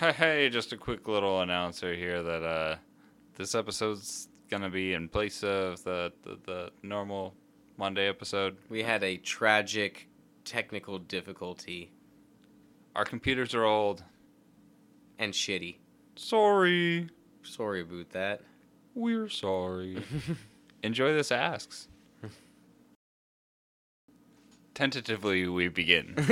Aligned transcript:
Hey, 0.00 0.48
just 0.48 0.72
a 0.72 0.76
quick 0.76 1.08
little 1.08 1.40
announcer 1.40 1.94
here 1.94 2.22
that 2.22 2.42
uh, 2.44 2.76
this 3.36 3.54
episode's 3.54 4.28
gonna 4.48 4.70
be 4.70 4.94
in 4.94 5.08
place 5.08 5.42
of 5.42 5.82
the, 5.82 6.12
the, 6.22 6.38
the 6.46 6.70
normal 6.82 7.34
Monday 7.76 8.08
episode. 8.08 8.56
We 8.68 8.82
had 8.82 9.02
a 9.02 9.16
tragic 9.16 10.08
technical 10.44 10.98
difficulty 10.98 11.90
Our 12.94 13.04
computers 13.04 13.54
are 13.54 13.64
old. 13.64 14.04
and 15.18 15.32
shitty. 15.32 15.76
Sorry. 16.16 17.08
Sorry 17.42 17.80
about 17.82 18.10
that. 18.10 18.42
We're 18.94 19.28
sorry. 19.28 20.02
Enjoy 20.82 21.12
this 21.12 21.32
asks. 21.32 21.88
Tentatively, 24.78 25.48
we 25.48 25.66
begin. 25.66 26.14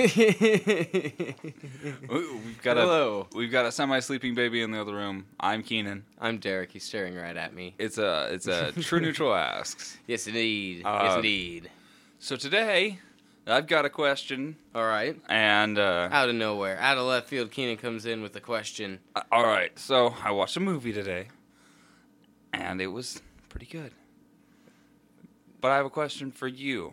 We- 2.08 2.36
We've 2.46 2.62
got 2.62 2.76
a 2.78 3.24
we've 3.34 3.50
got 3.50 3.66
a 3.66 3.72
semi-sleeping 3.72 4.36
baby 4.36 4.62
in 4.62 4.70
the 4.70 4.80
other 4.80 4.94
room. 4.94 5.26
I'm 5.40 5.64
Keenan. 5.64 6.04
I'm 6.20 6.38
Derek. 6.38 6.70
He's 6.70 6.84
staring 6.84 7.16
right 7.16 7.36
at 7.36 7.52
me. 7.54 7.74
It's 7.76 7.98
a 7.98 8.28
it's 8.30 8.46
a 8.46 8.70
true 8.70 9.00
neutral 9.00 9.34
asks. 9.34 9.98
Yes, 10.06 10.28
indeed. 10.28 10.82
Uh, 10.86 11.00
yes, 11.02 11.16
indeed. 11.16 11.70
So 12.20 12.36
today, 12.36 13.00
I've 13.48 13.66
got 13.66 13.84
a 13.84 13.90
question, 13.90 14.54
All 14.76 14.84
right. 14.86 15.20
and 15.28 15.76
uh, 15.76 16.08
Out 16.12 16.28
of 16.28 16.36
nowhere, 16.36 16.78
out 16.78 16.98
of 16.98 17.04
left 17.06 17.28
field, 17.28 17.50
Keenan 17.50 17.78
comes 17.78 18.06
in 18.06 18.22
with 18.22 18.36
a 18.36 18.40
question. 18.40 19.00
Uh, 19.16 19.22
All 19.32 19.42
right, 19.44 19.76
so 19.76 20.14
I 20.22 20.30
watched 20.30 20.56
a 20.56 20.60
movie 20.60 20.92
today, 20.92 21.26
and 22.52 22.80
it 22.80 22.86
was 22.92 23.20
pretty 23.48 23.66
good. 23.66 23.90
But 25.60 25.72
I 25.72 25.76
have 25.78 25.86
a 25.86 25.90
question 25.90 26.30
for 26.30 26.46
you. 26.46 26.92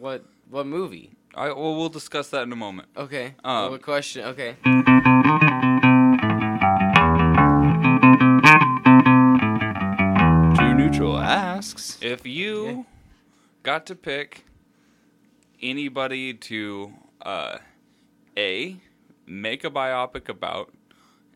What 0.00 0.24
what 0.48 0.66
movie? 0.66 1.12
I 1.34 1.48
well, 1.48 1.76
we'll 1.76 1.88
discuss 1.88 2.30
that 2.30 2.42
in 2.42 2.52
a 2.52 2.56
moment. 2.56 2.88
Okay. 2.96 3.34
Um, 3.44 3.70
what 3.72 3.82
question? 3.82 4.24
Okay. 4.26 4.56
True 10.56 10.74
Neutral 10.74 11.16
asks 11.18 11.98
if 12.02 12.26
you 12.26 12.66
Okay. 12.68 12.84
got 13.62 13.86
to 13.86 13.94
pick 13.94 14.44
anybody 15.62 16.34
to 16.34 16.92
uh, 17.22 17.58
a 18.36 18.76
make 19.26 19.62
a 19.62 19.70
biopic 19.70 20.28
about, 20.28 20.72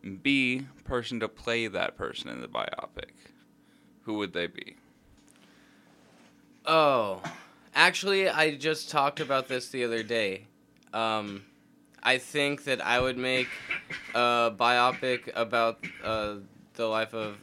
and 0.03 0.21
b 0.23 0.67
person 0.85 1.21
to 1.21 1.29
play 1.29 1.69
that 1.69 1.97
person 1.97 2.29
in 2.29 2.41
the 2.41 2.49
biopic, 2.49 3.11
who 4.05 4.15
would 4.15 4.33
they 4.33 4.49
be? 4.49 4.77
Oh, 6.67 7.23
actually, 7.75 8.29
I 8.29 8.57
just 8.57 8.91
talked 8.91 9.21
about 9.21 9.49
this 9.49 9.69
the 9.69 9.85
other 9.85 10.03
day. 10.03 10.47
Um, 10.93 11.45
I 12.03 12.19
think 12.19 12.65
that 12.65 12.85
I 12.85 13.01
would 13.01 13.17
make 13.17 13.49
a 14.15 14.53
biopic 14.57 15.31
about 15.35 15.85
uh, 16.03 16.37
the 16.75 16.87
life 16.87 17.15
of 17.15 17.37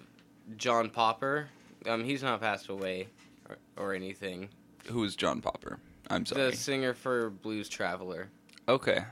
John 0.57 0.89
Popper. 0.89 1.49
Um, 1.87 2.03
he's 2.03 2.21
not 2.23 2.41
passed 2.41 2.67
away 2.69 3.07
or, 3.47 3.57
or 3.77 3.93
anything. 3.93 4.49
Who 4.87 5.03
is 5.03 5.15
John 5.15 5.41
Popper? 5.41 5.79
I'm 6.09 6.25
sorry. 6.25 6.51
The 6.51 6.57
singer 6.57 6.93
for 6.93 7.29
Blues 7.29 7.69
Traveler. 7.69 8.29
Okay. 8.67 9.03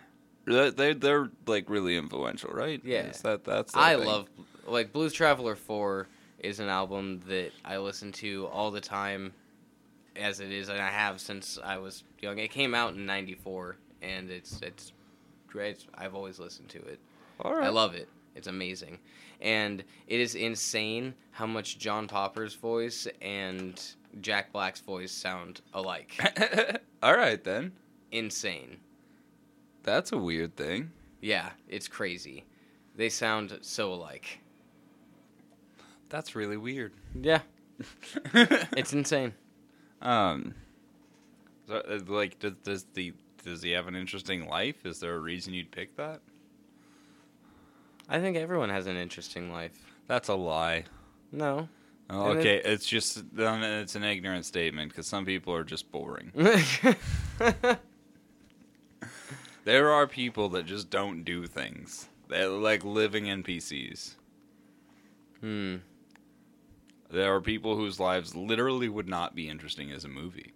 They 0.45 0.69
they 0.69 0.93
they're 0.93 1.29
like 1.45 1.69
really 1.69 1.97
influential, 1.97 2.51
right? 2.51 2.81
Yeah. 2.83 3.07
Is 3.07 3.21
that 3.21 3.43
that's 3.43 3.75
I 3.75 3.95
thing? 3.95 4.05
love 4.07 4.27
like 4.65 4.91
Blues 4.93 5.13
Traveler 5.13 5.55
4 5.55 6.07
is 6.39 6.59
an 6.59 6.69
album 6.69 7.21
that 7.27 7.51
I 7.65 7.77
listen 7.77 8.11
to 8.13 8.47
all 8.47 8.71
the 8.71 8.81
time 8.81 9.33
as 10.17 10.39
it 10.39 10.51
is 10.51 10.69
and 10.69 10.79
I 10.81 10.89
have 10.89 11.19
since 11.21 11.57
I 11.63 11.77
was 11.77 12.03
young. 12.21 12.39
It 12.39 12.51
came 12.51 12.73
out 12.75 12.93
in 12.95 13.05
94 13.05 13.77
and 14.01 14.29
it's 14.29 14.59
it's 14.61 14.91
great. 15.47 15.85
I've 15.95 16.15
always 16.15 16.39
listened 16.39 16.69
to 16.69 16.79
it. 16.79 16.99
All 17.41 17.53
right. 17.55 17.65
I 17.65 17.69
love 17.69 17.93
it. 17.95 18.09
It's 18.35 18.47
amazing. 18.47 18.99
And 19.41 19.83
it 20.07 20.19
is 20.19 20.35
insane 20.35 21.13
how 21.31 21.45
much 21.47 21.77
John 21.79 22.07
Popper's 22.07 22.53
voice 22.55 23.07
and 23.21 23.79
Jack 24.21 24.51
Black's 24.51 24.79
voice 24.79 25.11
sound 25.11 25.61
alike. 25.73 26.19
All 27.03 27.15
right 27.15 27.43
then. 27.43 27.71
insane. 28.11 28.77
That's 29.83 30.11
a 30.11 30.17
weird 30.17 30.55
thing. 30.55 30.91
Yeah, 31.21 31.49
it's 31.67 31.87
crazy. 31.87 32.45
They 32.95 33.09
sound 33.09 33.57
so 33.61 33.93
alike. 33.93 34.39
That's 36.09 36.35
really 36.35 36.57
weird. 36.57 36.93
Yeah, 37.19 37.41
it's 38.33 38.93
insane. 38.93 39.33
Um. 40.01 40.53
So, 41.67 41.75
uh, 41.75 41.99
like, 42.07 42.39
does, 42.39 42.53
does 42.63 42.85
the 42.93 43.13
does 43.43 43.61
he 43.61 43.71
have 43.71 43.87
an 43.87 43.95
interesting 43.95 44.47
life? 44.47 44.85
Is 44.85 44.99
there 44.99 45.15
a 45.15 45.19
reason 45.19 45.53
you'd 45.53 45.71
pick 45.71 45.95
that? 45.97 46.21
I 48.09 48.19
think 48.19 48.37
everyone 48.37 48.69
has 48.69 48.87
an 48.87 48.95
interesting 48.95 49.51
life. 49.51 49.77
That's 50.07 50.29
a 50.29 50.35
lie. 50.35 50.85
No. 51.31 51.67
Oh, 52.09 52.31
And 52.31 52.39
it- 52.39 52.41
okay, 52.41 52.61
it's 52.71 52.85
just 52.85 53.21
it's 53.35 53.95
an 53.95 54.03
ignorant 54.05 54.45
statement 54.45 54.91
because 54.91 55.07
some 55.07 55.25
people 55.25 55.53
are 55.53 55.65
just 55.65 55.91
boring. 55.91 56.31
There 59.65 59.91
are 59.91 60.07
people 60.07 60.47
that 60.49 60.65
just 60.65 60.89
don't 60.89 61.23
do 61.23 61.45
things. 61.45 62.07
They're 62.29 62.47
like 62.47 62.85
living 62.85 63.25
NPCs. 63.25 64.15
hmm. 65.41 65.75
There 67.09 67.33
are 67.33 67.41
people 67.41 67.75
whose 67.75 67.99
lives 67.99 68.35
literally 68.35 68.89
would 68.89 69.07
not 69.07 69.35
be 69.35 69.49
interesting 69.49 69.91
as 69.91 70.03
a 70.03 70.09
movie. 70.09 70.53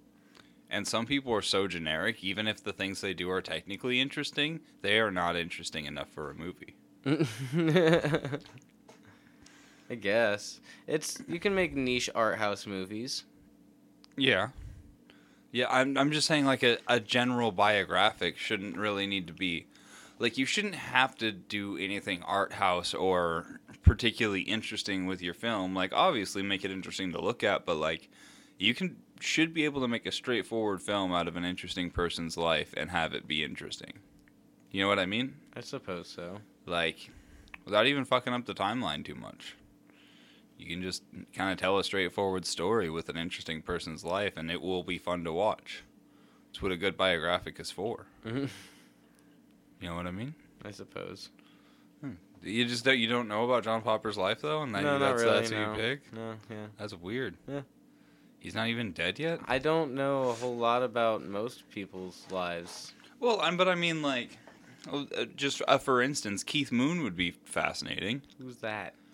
And 0.69 0.87
some 0.87 1.05
people 1.05 1.33
are 1.33 1.41
so 1.41 1.67
generic, 1.67 2.23
even 2.23 2.47
if 2.47 2.63
the 2.63 2.73
things 2.73 3.01
they 3.01 3.13
do 3.13 3.29
are 3.29 3.41
technically 3.41 3.99
interesting, 3.99 4.61
they 4.81 4.99
are 4.99 5.11
not 5.11 5.35
interesting 5.35 5.85
enough 5.85 6.09
for 6.09 6.31
a 6.31 6.35
movie. 6.35 6.75
I 9.89 9.95
guess 9.95 10.61
it's 10.87 11.21
you 11.27 11.39
can 11.39 11.53
make 11.53 11.75
niche 11.75 12.09
art 12.15 12.37
house 12.37 12.65
movies. 12.65 13.25
Yeah. 14.15 14.49
Yeah, 15.51 15.65
I'm 15.69 15.97
I'm 15.97 16.11
just 16.11 16.27
saying 16.27 16.45
like 16.45 16.63
a, 16.63 16.77
a 16.87 17.01
general 17.01 17.51
biographic 17.51 18.37
shouldn't 18.37 18.77
really 18.77 19.05
need 19.05 19.27
to 19.27 19.33
be 19.33 19.67
like 20.21 20.37
you 20.37 20.45
shouldn't 20.45 20.75
have 20.75 21.15
to 21.17 21.31
do 21.31 21.77
anything 21.77 22.21
art 22.23 22.53
house 22.53 22.93
or 22.93 23.59
particularly 23.81 24.41
interesting 24.41 25.07
with 25.07 25.21
your 25.21 25.33
film. 25.33 25.73
Like 25.75 25.91
obviously 25.93 26.43
make 26.43 26.63
it 26.63 26.71
interesting 26.71 27.11
to 27.13 27.21
look 27.21 27.43
at, 27.43 27.65
but 27.65 27.77
like 27.77 28.09
you 28.57 28.75
can 28.75 28.97
should 29.19 29.53
be 29.53 29.65
able 29.65 29.81
to 29.81 29.87
make 29.87 30.05
a 30.05 30.11
straightforward 30.11 30.81
film 30.81 31.11
out 31.11 31.27
of 31.27 31.35
an 31.35 31.43
interesting 31.45 31.89
person's 31.89 32.37
life 32.37 32.73
and 32.77 32.91
have 32.91 33.13
it 33.13 33.27
be 33.27 33.43
interesting. 33.43 33.93
You 34.71 34.81
know 34.81 34.87
what 34.87 34.99
I 34.99 35.05
mean? 35.05 35.35
I 35.55 35.61
suppose 35.61 36.07
so. 36.07 36.37
Like 36.65 37.09
without 37.65 37.87
even 37.87 38.05
fucking 38.05 38.33
up 38.33 38.45
the 38.45 38.53
timeline 38.53 39.03
too 39.03 39.15
much. 39.15 39.55
You 40.57 40.67
can 40.67 40.83
just 40.83 41.01
kind 41.33 41.51
of 41.51 41.57
tell 41.57 41.79
a 41.79 41.83
straightforward 41.83 42.45
story 42.45 42.87
with 42.91 43.09
an 43.09 43.17
interesting 43.17 43.63
person's 43.63 44.05
life, 44.05 44.37
and 44.37 44.51
it 44.51 44.61
will 44.61 44.83
be 44.83 44.99
fun 44.99 45.23
to 45.23 45.33
watch. 45.33 45.83
It's 46.51 46.61
what 46.61 46.71
a 46.71 46.77
good 46.77 46.95
biographic 46.95 47.59
is 47.59 47.71
for. 47.71 48.05
Mhm. 48.23 48.49
You 49.81 49.89
know 49.89 49.95
what 49.95 50.07
I 50.07 50.11
mean? 50.11 50.33
I 50.63 50.71
suppose. 50.71 51.29
You 52.43 52.65
just 52.65 52.83
don't, 52.83 52.97
you 52.97 53.07
don't 53.07 53.27
know 53.27 53.45
about 53.45 53.63
John 53.63 53.81
Popper's 53.81 54.17
life 54.17 54.41
though, 54.41 54.63
and 54.63 54.73
that, 54.73 54.83
no, 54.83 54.97
that's 54.97 55.21
really. 55.21 55.33
that's 55.33 55.49
who 55.51 55.55
no. 55.57 55.71
you 55.71 55.77
pick. 55.77 56.13
No, 56.13 56.33
yeah. 56.49 56.65
That's 56.79 56.93
weird. 56.93 57.37
Yeah. 57.47 57.61
He's 58.39 58.55
not 58.55 58.67
even 58.67 58.91
dead 58.91 59.19
yet. 59.19 59.39
I 59.47 59.59
don't 59.59 59.93
know 59.93 60.29
a 60.29 60.33
whole 60.33 60.57
lot 60.57 60.81
about 60.81 61.23
most 61.23 61.69
people's 61.69 62.25
lives. 62.31 62.93
Well, 63.19 63.39
I'm, 63.41 63.57
but 63.57 63.69
I 63.69 63.75
mean, 63.75 64.01
like, 64.01 64.39
oh, 64.91 65.05
uh, 65.15 65.25
just 65.35 65.61
uh, 65.67 65.77
for 65.77 66.01
instance, 66.01 66.43
Keith 66.43 66.71
Moon 66.71 67.03
would 67.03 67.15
be 67.15 67.29
fascinating. 67.29 68.23
Who's 68.39 68.57
that? 68.57 68.95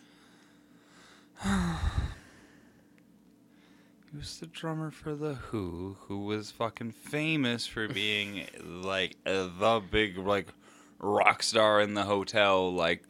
He 4.11 4.17
was 4.17 4.39
the 4.39 4.47
drummer 4.47 4.89
for 4.89 5.15
The 5.15 5.35
Who, 5.35 5.97
who 6.07 6.19
was 6.19 6.51
fucking 6.51 6.91
famous 6.91 7.67
for 7.67 7.87
being 7.93 8.45
like 8.63 9.17
uh, 9.25 9.49
the 9.59 9.81
big 9.91 10.17
like 10.17 10.47
rock 10.99 11.43
star 11.43 11.81
in 11.81 11.93
the 11.93 12.03
hotel, 12.03 12.73
like 12.73 13.03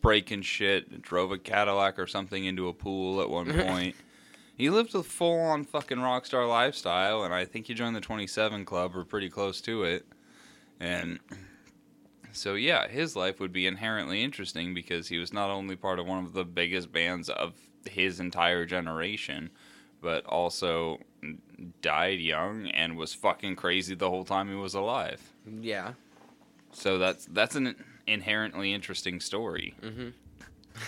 breaking 0.00 0.42
shit, 0.42 1.02
drove 1.02 1.32
a 1.32 1.38
Cadillac 1.38 1.98
or 1.98 2.06
something 2.06 2.44
into 2.44 2.68
a 2.68 2.72
pool 2.72 3.20
at 3.20 3.28
one 3.28 3.52
point. 3.66 3.96
he 4.56 4.70
lived 4.70 4.94
a 4.94 5.02
full 5.02 5.40
on 5.40 5.64
fucking 5.64 6.00
rock 6.00 6.26
star 6.26 6.46
lifestyle, 6.46 7.24
and 7.24 7.34
I 7.34 7.44
think 7.44 7.66
he 7.66 7.74
joined 7.74 7.96
the 7.96 8.00
27 8.00 8.64
Club 8.64 8.96
or 8.96 9.04
pretty 9.04 9.28
close 9.28 9.60
to 9.62 9.82
it. 9.82 10.06
And 10.78 11.18
so, 12.32 12.54
yeah, 12.54 12.86
his 12.86 13.16
life 13.16 13.40
would 13.40 13.52
be 13.52 13.66
inherently 13.66 14.22
interesting 14.22 14.74
because 14.74 15.08
he 15.08 15.18
was 15.18 15.32
not 15.32 15.50
only 15.50 15.74
part 15.74 15.98
of 15.98 16.06
one 16.06 16.24
of 16.24 16.34
the 16.34 16.44
biggest 16.44 16.92
bands 16.92 17.28
of 17.28 17.54
his 17.88 18.20
entire 18.20 18.64
generation, 18.66 19.50
but 20.00 20.24
also 20.26 20.98
died 21.82 22.20
young 22.20 22.68
and 22.68 22.96
was 22.96 23.14
fucking 23.14 23.56
crazy 23.56 23.94
the 23.94 24.10
whole 24.10 24.24
time 24.24 24.48
he 24.48 24.54
was 24.54 24.74
alive. 24.74 25.20
Yeah. 25.60 25.92
So 26.72 26.98
that's 26.98 27.26
that's 27.26 27.56
an 27.56 27.74
inherently 28.06 28.72
interesting 28.72 29.20
story. 29.20 29.74
Mm-hmm. 29.82 30.08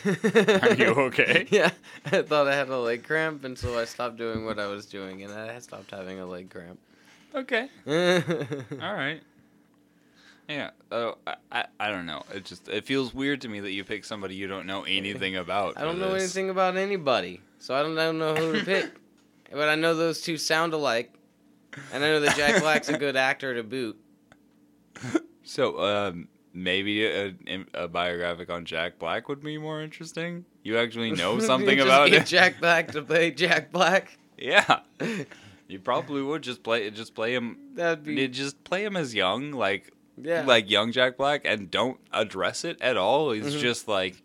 Are 0.64 0.74
you 0.74 0.88
okay? 1.06 1.46
yeah. 1.50 1.70
I 2.04 2.22
thought 2.22 2.46
I 2.46 2.54
had 2.54 2.68
a 2.68 2.78
leg 2.78 3.04
cramp, 3.04 3.44
and 3.44 3.58
so 3.58 3.78
I 3.78 3.84
stopped 3.84 4.18
doing 4.18 4.44
what 4.44 4.58
I 4.58 4.66
was 4.66 4.86
doing, 4.86 5.22
and 5.22 5.32
I 5.32 5.58
stopped 5.60 5.90
having 5.90 6.20
a 6.20 6.26
leg 6.26 6.50
cramp. 6.50 6.78
Okay. 7.34 7.68
All 7.86 8.94
right. 8.94 9.20
Yeah. 10.48 10.70
Oh, 10.90 11.16
I, 11.26 11.34
I, 11.52 11.64
I 11.78 11.90
don't 11.90 12.06
know. 12.06 12.22
It 12.34 12.44
just 12.44 12.68
it 12.68 12.86
feels 12.86 13.12
weird 13.12 13.42
to 13.42 13.48
me 13.48 13.60
that 13.60 13.72
you 13.72 13.84
pick 13.84 14.04
somebody 14.04 14.34
you 14.34 14.46
don't 14.46 14.66
know 14.66 14.82
anything 14.84 15.36
about. 15.36 15.76
I 15.76 15.82
don't 15.82 15.98
know 15.98 16.14
this. 16.14 16.22
anything 16.22 16.50
about 16.50 16.76
anybody, 16.76 17.40
so 17.58 17.74
I 17.74 17.82
don't, 17.82 17.98
I 17.98 18.04
don't 18.06 18.18
know 18.18 18.34
who 18.34 18.58
to 18.58 18.64
pick. 18.64 18.90
but 19.52 19.68
I 19.68 19.74
know 19.74 19.94
those 19.94 20.20
two 20.20 20.36
sound 20.36 20.72
alike, 20.72 21.12
and 21.92 22.02
I 22.04 22.08
know 22.08 22.20
that 22.20 22.36
Jack 22.36 22.60
Black's 22.62 22.88
a 22.88 22.98
good 22.98 23.16
actor 23.16 23.54
to 23.54 23.62
boot. 23.62 23.98
So, 25.44 25.80
um, 25.80 26.28
maybe 26.52 27.06
a, 27.06 27.34
a 27.72 27.88
biographic 27.88 28.50
on 28.50 28.66
Jack 28.66 28.98
Black 28.98 29.30
would 29.30 29.42
be 29.42 29.56
more 29.56 29.80
interesting. 29.80 30.44
You 30.62 30.76
actually 30.76 31.12
know 31.12 31.38
something 31.38 31.76
just 31.78 31.86
about 31.86 32.10
get 32.10 32.22
it. 32.22 32.26
Jack 32.26 32.60
Black 32.60 32.88
to 32.92 33.00
play 33.00 33.30
Jack 33.30 33.72
Black. 33.72 34.18
Yeah. 34.36 34.80
You 35.66 35.78
probably 35.78 36.20
would 36.22 36.42
just 36.42 36.62
play 36.62 36.90
just 36.90 37.14
play 37.14 37.34
him. 37.34 37.56
That'd 37.74 38.04
be 38.04 38.28
Just 38.28 38.62
play 38.62 38.84
him 38.84 38.94
as 38.94 39.14
young, 39.14 39.52
like 39.52 39.90
yeah. 40.20 40.44
like 40.44 40.70
young 40.70 40.92
Jack 40.92 41.16
Black, 41.16 41.46
and 41.46 41.70
don't 41.70 41.98
address 42.12 42.64
it 42.66 42.78
at 42.82 42.98
all. 42.98 43.30
He's 43.32 43.54
Mhm. 43.56 43.60
just 43.60 43.88
like, 43.88 44.22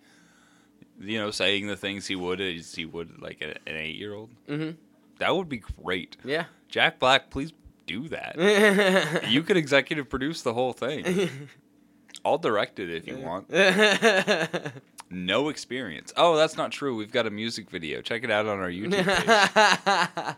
you 1.00 1.20
know, 1.20 1.32
saying 1.32 1.68
the 1.68 1.76
things 1.78 2.08
he 2.08 2.16
would 2.16 2.40
as 2.42 2.76
he 2.76 2.86
would 2.86 3.22
like 3.22 3.42
an, 3.42 3.52
an 3.68 3.76
eight 3.76 3.96
year 3.96 4.14
old. 4.14 4.30
hmm 4.48 4.72
That 5.20 5.36
would 5.36 5.50
be 5.50 5.58
great. 5.82 6.18
Yeah. 6.24 6.46
Jack 6.70 7.00
Black, 7.00 7.30
please 7.30 7.52
do 7.86 8.08
that. 8.10 9.26
you 9.30 9.44
could 9.44 9.58
executive 9.58 10.10
produce 10.10 10.42
the 10.42 10.54
whole 10.54 10.74
thing. 10.74 11.30
I'll 12.26 12.38
direct 12.38 12.80
it 12.80 12.90
if 12.90 13.08
you 13.08 13.18
want. 13.18 13.50
No 15.10 15.50
experience. 15.50 16.12
Oh, 16.18 16.36
that's 16.36 16.58
not 16.58 16.72
true. 16.72 16.96
We've 16.96 17.12
got 17.12 17.28
a 17.28 17.30
music 17.30 17.70
video. 17.70 18.02
Check 18.02 18.24
it 18.24 18.32
out 18.32 18.48
on 18.48 18.60
our 18.60 18.70
YouTube 18.70 19.04
page. 19.06 20.36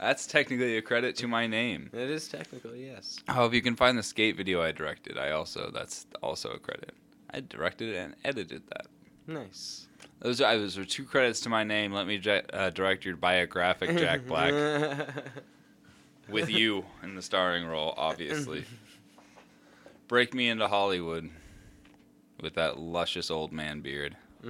That's 0.00 0.26
technically 0.26 0.76
a 0.76 0.82
credit 0.82 1.16
to 1.16 1.28
my 1.28 1.46
name. 1.46 1.90
it 1.92 2.10
is 2.10 2.28
technically, 2.28 2.86
yes. 2.86 3.18
Oh, 3.28 3.46
if 3.46 3.52
you 3.54 3.62
can 3.62 3.74
find 3.76 3.98
the 3.98 4.02
skate 4.02 4.36
video 4.36 4.62
I 4.62 4.70
directed, 4.72 5.18
I 5.18 5.30
also 5.32 5.70
that's 5.72 6.06
also 6.22 6.50
a 6.50 6.58
credit. 6.58 6.94
I 7.30 7.40
directed 7.40 7.94
and 7.96 8.14
edited 8.24 8.62
that. 8.68 8.86
Nice. 9.26 9.87
Those 10.20 10.40
are 10.40 10.58
those 10.58 10.76
are 10.78 10.84
two 10.84 11.04
credits 11.04 11.40
to 11.42 11.48
my 11.48 11.62
name. 11.64 11.92
Let 11.92 12.06
me 12.06 12.20
uh, 12.52 12.70
direct 12.70 13.04
your 13.04 13.16
biographic, 13.16 13.96
Jack 13.96 14.26
Black, 14.26 14.52
with 16.28 16.50
you 16.50 16.84
in 17.02 17.14
the 17.14 17.22
starring 17.22 17.66
role, 17.66 17.94
obviously. 17.96 18.64
Break 20.08 20.34
me 20.34 20.48
into 20.48 20.66
Hollywood 20.66 21.30
with 22.40 22.54
that 22.54 22.78
luscious 22.78 23.30
old 23.30 23.52
man 23.52 23.80
beard. 23.80 24.16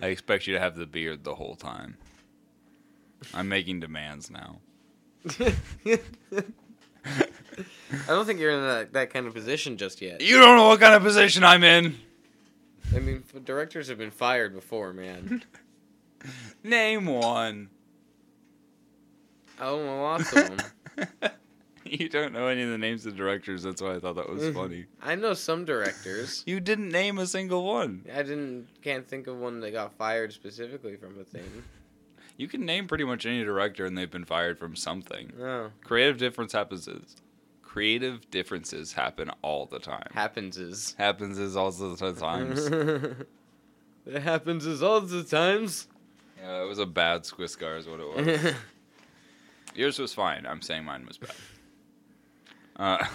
I 0.00 0.06
expect 0.06 0.46
you 0.46 0.54
to 0.54 0.60
have 0.60 0.76
the 0.76 0.86
beard 0.86 1.24
the 1.24 1.34
whole 1.34 1.56
time. 1.56 1.96
I'm 3.34 3.48
making 3.48 3.80
demands 3.80 4.30
now. 4.30 4.58
I 5.40 5.98
don't 8.06 8.26
think 8.26 8.38
you're 8.38 8.52
in 8.52 8.60
that, 8.60 8.92
that 8.92 9.10
kind 9.10 9.26
of 9.26 9.34
position 9.34 9.76
just 9.76 10.00
yet. 10.00 10.20
You 10.20 10.38
don't 10.38 10.56
know 10.56 10.68
what 10.68 10.78
kind 10.78 10.94
of 10.94 11.02
position 11.02 11.42
I'm 11.42 11.64
in. 11.64 11.96
I 12.94 13.00
mean, 13.00 13.24
directors 13.44 13.88
have 13.88 13.98
been 13.98 14.10
fired 14.10 14.54
before, 14.54 14.92
man. 14.92 15.44
Name 16.62 17.06
one. 17.06 17.70
Oh, 19.60 19.84
well, 19.84 20.02
lots 20.02 20.32
of 20.32 20.56
them. 20.56 21.30
you 21.84 22.08
don't 22.08 22.32
know 22.32 22.46
any 22.46 22.62
of 22.62 22.70
the 22.70 22.78
names 22.78 23.06
of 23.06 23.16
directors. 23.16 23.62
That's 23.62 23.82
why 23.82 23.94
I 23.94 23.98
thought 23.98 24.16
that 24.16 24.28
was 24.28 24.42
mm-hmm. 24.42 24.58
funny. 24.58 24.86
I 25.02 25.14
know 25.14 25.34
some 25.34 25.64
directors. 25.64 26.42
You 26.46 26.60
didn't 26.60 26.90
name 26.90 27.18
a 27.18 27.26
single 27.26 27.64
one. 27.64 28.04
I 28.12 28.22
didn't 28.22 28.68
can't 28.82 29.06
think 29.06 29.26
of 29.26 29.38
one 29.38 29.60
that 29.60 29.72
got 29.72 29.94
fired 29.94 30.32
specifically 30.32 30.96
from 30.96 31.18
a 31.20 31.24
thing. 31.24 31.64
You 32.36 32.46
can 32.46 32.64
name 32.64 32.86
pretty 32.86 33.04
much 33.04 33.26
any 33.26 33.42
director, 33.42 33.84
and 33.84 33.98
they've 33.98 34.10
been 34.10 34.24
fired 34.24 34.58
from 34.58 34.76
something. 34.76 35.32
No, 35.36 35.72
Creative 35.82 36.16
difference 36.16 36.52
happens. 36.52 36.88
Creative 37.78 38.28
differences 38.32 38.92
happen 38.92 39.30
all 39.40 39.64
the 39.66 39.78
time. 39.78 40.08
happens 40.12 40.56
is. 40.58 40.96
happens 40.98 41.38
is 41.38 41.56
all 41.56 41.70
the 41.70 42.12
times. 42.12 42.66
it 44.06 44.20
happens 44.22 44.66
is 44.66 44.82
all 44.82 45.00
the 45.00 45.22
times. 45.22 45.86
yeah, 46.42 46.60
it 46.62 46.66
was 46.66 46.80
a 46.80 46.86
bad 46.86 47.22
Squiscar, 47.22 47.78
is 47.78 47.86
what 47.86 48.00
it 48.00 48.42
was. 48.44 48.54
Yours 49.76 49.96
was 50.00 50.12
fine. 50.12 50.44
I'm 50.44 50.60
saying 50.60 50.84
mine 50.84 51.06
was 51.06 51.18
bad. 51.18 51.34
Uh, 52.76 53.06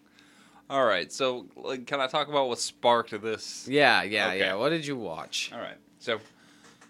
all 0.70 0.86
right. 0.86 1.12
So, 1.12 1.44
like, 1.54 1.86
can 1.86 2.00
I 2.00 2.06
talk 2.06 2.28
about 2.28 2.48
what 2.48 2.58
sparked 2.60 3.10
this? 3.20 3.68
yeah, 3.70 4.02
yeah, 4.04 4.28
Okay. 4.28 4.38
yeah. 4.38 4.54
What 4.54 4.70
did 4.70 4.86
you 4.86 4.96
watch? 4.96 5.50
All 5.52 5.60
right. 5.60 5.76
So, 5.98 6.18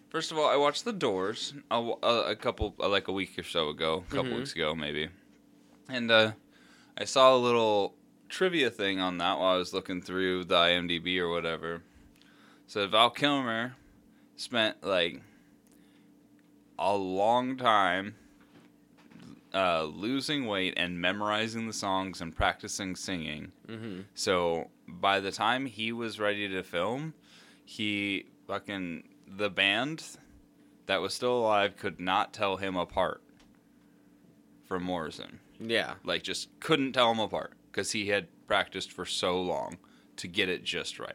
first 0.08 0.30
of 0.30 0.38
all, 0.38 0.48
I 0.48 0.54
watched 0.56 0.84
The 0.84 0.92
Doors 0.92 1.52
a, 1.70 1.76
a, 2.00 2.30
a 2.30 2.36
couple, 2.36 2.76
like 2.78 3.08
a 3.08 3.12
week 3.12 3.36
or 3.36 3.42
so 3.42 3.70
ago, 3.70 4.04
a 4.08 4.14
couple 4.14 4.30
Mhm. 4.32 4.36
weeks 4.36 4.52
ago 4.54 4.72
maybe, 4.76 5.08
and 5.88 6.10
uh, 6.12 6.32
I 7.00 7.04
saw 7.04 7.34
a 7.34 7.38
little 7.38 7.94
trivia 8.28 8.70
thing 8.70 8.98
on 8.98 9.18
that 9.18 9.38
while 9.38 9.54
I 9.54 9.56
was 9.56 9.72
looking 9.72 10.02
through 10.02 10.44
the 10.44 10.56
IMDb 10.56 11.18
or 11.18 11.28
whatever. 11.28 11.82
So 12.66 12.86
Val 12.88 13.10
Kilmer 13.10 13.76
spent 14.36 14.82
like 14.82 15.22
a 16.76 16.96
long 16.96 17.56
time 17.56 18.16
uh, 19.54 19.84
losing 19.84 20.46
weight 20.46 20.74
and 20.76 21.00
memorizing 21.00 21.68
the 21.68 21.72
songs 21.72 22.20
and 22.20 22.34
practicing 22.34 22.96
singing. 22.96 23.52
Mm-hmm. 23.68 24.00
So 24.14 24.68
by 24.88 25.20
the 25.20 25.30
time 25.30 25.66
he 25.66 25.92
was 25.92 26.18
ready 26.18 26.48
to 26.48 26.64
film, 26.64 27.14
he 27.64 28.26
fucking 28.48 29.04
the 29.26 29.50
band 29.50 30.04
that 30.86 31.00
was 31.00 31.14
still 31.14 31.38
alive 31.38 31.76
could 31.76 32.00
not 32.00 32.32
tell 32.32 32.56
him 32.56 32.76
apart 32.76 33.22
from 34.66 34.82
Morrison. 34.82 35.38
Yeah. 35.60 35.94
Like 36.04 36.22
just 36.22 36.48
couldn't 36.60 36.92
tell 36.92 37.08
them 37.08 37.20
apart 37.20 37.52
because 37.70 37.92
he 37.92 38.08
had 38.08 38.28
practiced 38.46 38.92
for 38.92 39.04
so 39.04 39.40
long 39.40 39.78
to 40.16 40.28
get 40.28 40.48
it 40.48 40.64
just 40.64 40.98
right. 40.98 41.14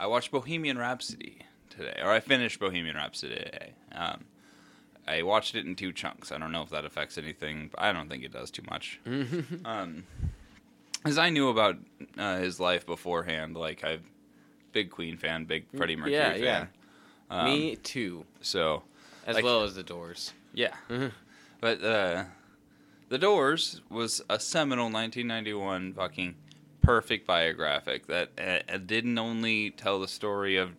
I 0.00 0.06
watched 0.06 0.30
Bohemian 0.30 0.78
Rhapsody 0.78 1.38
today, 1.70 2.00
or 2.02 2.10
I 2.10 2.20
finished 2.20 2.60
Bohemian 2.60 2.96
Rhapsody 2.96 3.34
today. 3.34 3.72
Um, 3.92 4.24
I 5.06 5.22
watched 5.22 5.54
it 5.54 5.64
in 5.66 5.74
two 5.74 5.92
chunks. 5.92 6.30
I 6.30 6.38
don't 6.38 6.52
know 6.52 6.62
if 6.62 6.70
that 6.70 6.84
affects 6.84 7.18
anything, 7.18 7.68
but 7.72 7.80
I 7.82 7.92
don't 7.92 8.08
think 8.08 8.22
it 8.24 8.32
does 8.32 8.50
too 8.50 8.62
much. 8.70 9.00
Um, 9.64 10.04
as 11.04 11.16
I 11.18 11.30
knew 11.30 11.48
about 11.48 11.76
uh, 12.18 12.38
his 12.38 12.58
life 12.60 12.84
beforehand, 12.84 13.56
like 13.56 13.84
I, 13.84 13.98
big 14.72 14.90
Queen 14.90 15.16
fan, 15.16 15.44
big 15.44 15.66
Freddie 15.76 15.96
Mercury 15.96 16.14
Yeah, 16.14 16.32
fan. 16.32 16.42
yeah. 16.42 16.66
Um, 17.30 17.44
Me 17.44 17.76
too, 17.76 18.24
So 18.40 18.82
as 19.26 19.36
like- 19.36 19.44
well 19.44 19.62
as 19.62 19.74
the 19.74 19.82
Doors. 19.82 20.32
yeah, 20.52 20.74
Mhm. 20.88 21.12
but 21.60 21.82
uh, 21.82 22.24
the 23.08 23.18
Doors 23.18 23.80
was 23.90 24.22
a 24.28 24.38
seminal 24.38 24.86
1991 24.86 25.94
fucking 25.94 26.34
perfect 26.82 27.26
biographic 27.26 28.06
that 28.06 28.30
uh, 28.38 28.78
didn't 28.78 29.18
only 29.18 29.70
tell 29.70 30.00
the 30.00 30.08
story 30.08 30.56
of 30.56 30.72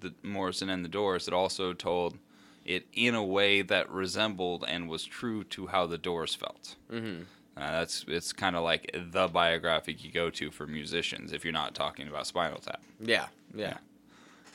the 0.00 0.14
Morrison 0.22 0.68
and 0.68 0.84
the 0.84 0.88
Doors, 0.88 1.28
it 1.28 1.34
also 1.34 1.72
told 1.72 2.18
it 2.64 2.86
in 2.92 3.14
a 3.14 3.24
way 3.24 3.62
that 3.62 3.90
resembled 3.90 4.64
and 4.66 4.88
was 4.88 5.04
true 5.04 5.44
to 5.44 5.66
how 5.68 5.86
the 5.86 5.98
Doors 5.98 6.34
felt. 6.34 6.76
Mm-hmm. 6.90 7.22
Uh, 7.56 7.70
that's 7.70 8.04
it's 8.08 8.32
kind 8.32 8.56
of 8.56 8.64
like 8.64 8.90
the 9.12 9.28
biographic 9.28 10.02
you 10.02 10.10
go 10.10 10.30
to 10.30 10.50
for 10.50 10.66
musicians 10.66 11.32
if 11.32 11.44
you're 11.44 11.52
not 11.52 11.74
talking 11.74 12.08
about 12.08 12.26
Spinal 12.26 12.58
Tap. 12.58 12.82
Yeah, 12.98 13.26
yeah. 13.54 13.76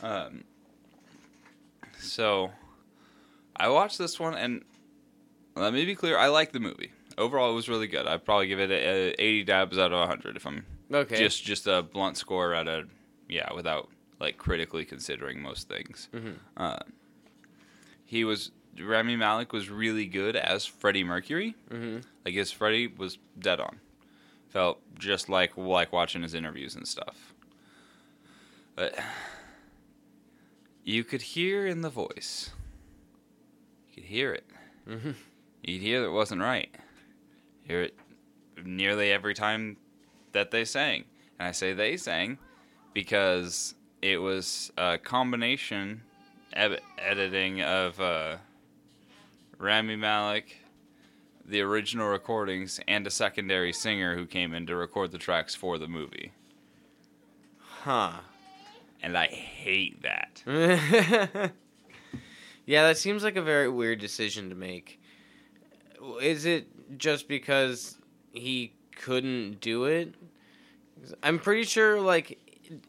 Um, 0.01 0.43
so 1.99 2.51
I 3.55 3.69
watched 3.69 3.99
this 3.99 4.19
one, 4.19 4.33
and 4.33 4.63
let 5.55 5.73
me 5.73 5.85
be 5.85 5.93
clear: 5.93 6.17
I 6.17 6.27
like 6.27 6.53
the 6.53 6.59
movie. 6.59 6.91
Overall, 7.17 7.51
it 7.51 7.55
was 7.55 7.67
really 7.69 7.87
good. 7.87 8.05
I'd 8.07 8.23
probably 8.25 8.47
give 8.47 8.59
it 8.59 8.69
a, 8.69 8.75
a 9.09 9.15
80 9.17 9.43
dabs 9.45 9.77
out 9.77 9.91
of 9.91 9.99
100 9.99 10.35
if 10.37 10.45
I'm 10.45 10.65
Okay. 10.93 11.17
just 11.17 11.43
just 11.43 11.67
a 11.67 11.81
blunt 11.81 12.15
score 12.17 12.53
out 12.53 12.67
of 12.67 12.89
yeah, 13.27 13.51
without 13.53 13.89
like 14.19 14.37
critically 14.37 14.85
considering 14.85 15.41
most 15.41 15.67
things. 15.67 16.09
Mhm. 16.13 16.35
Uh, 16.55 16.77
he 18.05 18.23
was 18.23 18.51
Rami 18.79 19.15
Malek 19.15 19.51
was 19.51 19.69
really 19.69 20.05
good 20.05 20.35
as 20.35 20.65
Freddie 20.65 21.03
Mercury. 21.03 21.55
Mm-hmm. 21.71 21.99
Like 22.23 22.35
his 22.35 22.51
Freddie 22.51 22.87
was 22.87 23.17
dead 23.39 23.59
on. 23.59 23.79
Felt 24.49 24.79
just 24.97 25.27
like 25.29 25.57
like 25.57 25.91
watching 25.91 26.21
his 26.21 26.33
interviews 26.33 26.75
and 26.75 26.87
stuff. 26.87 27.33
But 28.75 28.97
you 30.83 31.03
could 31.03 31.21
hear 31.21 31.65
in 31.65 31.81
the 31.81 31.89
voice. 31.89 32.51
You 33.89 33.95
could 33.95 34.03
hear 34.09 34.33
it. 34.33 34.45
Mm-hmm. 34.87 35.11
You'd 35.63 35.81
hear 35.81 36.01
that 36.01 36.07
it 36.07 36.11
wasn't 36.11 36.41
right. 36.41 36.73
Hear 37.67 37.81
it 37.81 37.95
nearly 38.63 39.11
every 39.11 39.33
time 39.33 39.75
that 40.31 40.51
they 40.51 40.63
sang. 40.63 41.03
And 41.37 41.49
I 41.49 41.51
say 41.51 41.73
they 41.73 41.97
sang 41.97 42.37
because 42.93 43.75
it 44.01 44.17
was 44.17 44.71
a 44.77 44.97
combination 44.97 46.01
ed- 46.53 46.79
editing 46.97 47.61
of 47.61 47.99
uh, 47.99 48.37
Rami 49.57 49.97
Malek, 49.97 50.61
the 51.45 51.61
original 51.61 52.07
recordings, 52.07 52.79
and 52.87 53.05
a 53.05 53.11
secondary 53.11 53.73
singer 53.73 54.15
who 54.15 54.25
came 54.25 54.53
in 54.53 54.65
to 54.67 54.75
record 54.75 55.11
the 55.11 55.17
tracks 55.17 55.53
for 55.53 55.77
the 55.77 55.87
movie. 55.87 56.31
Huh. 57.59 58.13
And 59.01 59.17
I 59.17 59.27
hate 59.27 60.03
that. 60.03 60.41
yeah, 62.65 62.87
that 62.87 62.97
seems 62.97 63.23
like 63.23 63.35
a 63.35 63.41
very 63.41 63.69
weird 63.69 63.99
decision 63.99 64.49
to 64.49 64.55
make. 64.55 65.01
Is 66.21 66.45
it 66.45 66.67
just 66.95 67.27
because 67.27 67.97
he 68.31 68.73
couldn't 68.95 69.59
do 69.61 69.85
it. 69.85 70.13
I'm 71.21 71.39
pretty 71.39 71.63
sure, 71.63 71.99
like, 72.01 72.39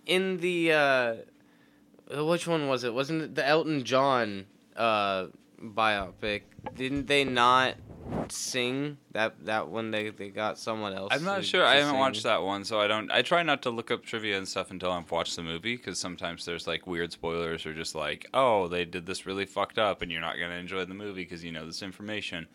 in 0.06 0.38
the 0.38 0.72
uh, 0.72 1.14
which 2.24 2.46
one 2.46 2.68
was 2.68 2.84
it? 2.84 2.94
Wasn't 2.94 3.22
it 3.22 3.34
the 3.34 3.46
Elton 3.46 3.84
John 3.84 4.46
uh, 4.76 5.26
biopic? 5.62 6.42
Didn't 6.74 7.06
they 7.06 7.24
not 7.24 7.74
sing 8.28 8.96
that 9.12 9.44
that 9.44 9.68
when 9.68 9.90
they 9.90 10.08
they 10.10 10.30
got 10.30 10.58
someone 10.58 10.94
else? 10.94 11.10
I'm 11.12 11.24
not 11.24 11.36
to- 11.38 11.42
sure. 11.42 11.60
to 11.62 11.66
I 11.68 11.74
haven't 11.76 11.90
sing? 11.90 11.98
watched 11.98 12.22
that 12.24 12.42
one, 12.42 12.64
so 12.64 12.80
I 12.80 12.86
don't. 12.86 13.10
I 13.10 13.22
try 13.22 13.42
not 13.42 13.62
to 13.62 13.70
look 13.70 13.90
up 13.90 14.04
trivia 14.04 14.38
and 14.38 14.48
stuff 14.48 14.70
until 14.70 14.90
I've 14.90 15.10
watched 15.10 15.36
the 15.36 15.42
movie 15.42 15.76
because 15.76 15.98
sometimes 15.98 16.44
there's 16.44 16.66
like 16.66 16.86
weird 16.86 17.12
spoilers 17.12 17.66
or 17.66 17.74
just 17.74 17.94
like, 17.94 18.26
oh, 18.32 18.68
they 18.68 18.84
did 18.86 19.04
this 19.06 19.26
really 19.26 19.44
fucked 19.46 19.78
up, 19.78 20.00
and 20.02 20.10
you're 20.10 20.20
not 20.22 20.36
gonna 20.40 20.54
enjoy 20.56 20.84
the 20.86 20.94
movie 20.94 21.22
because 21.24 21.44
you 21.44 21.52
know 21.52 21.66
this 21.66 21.82
information. 21.82 22.46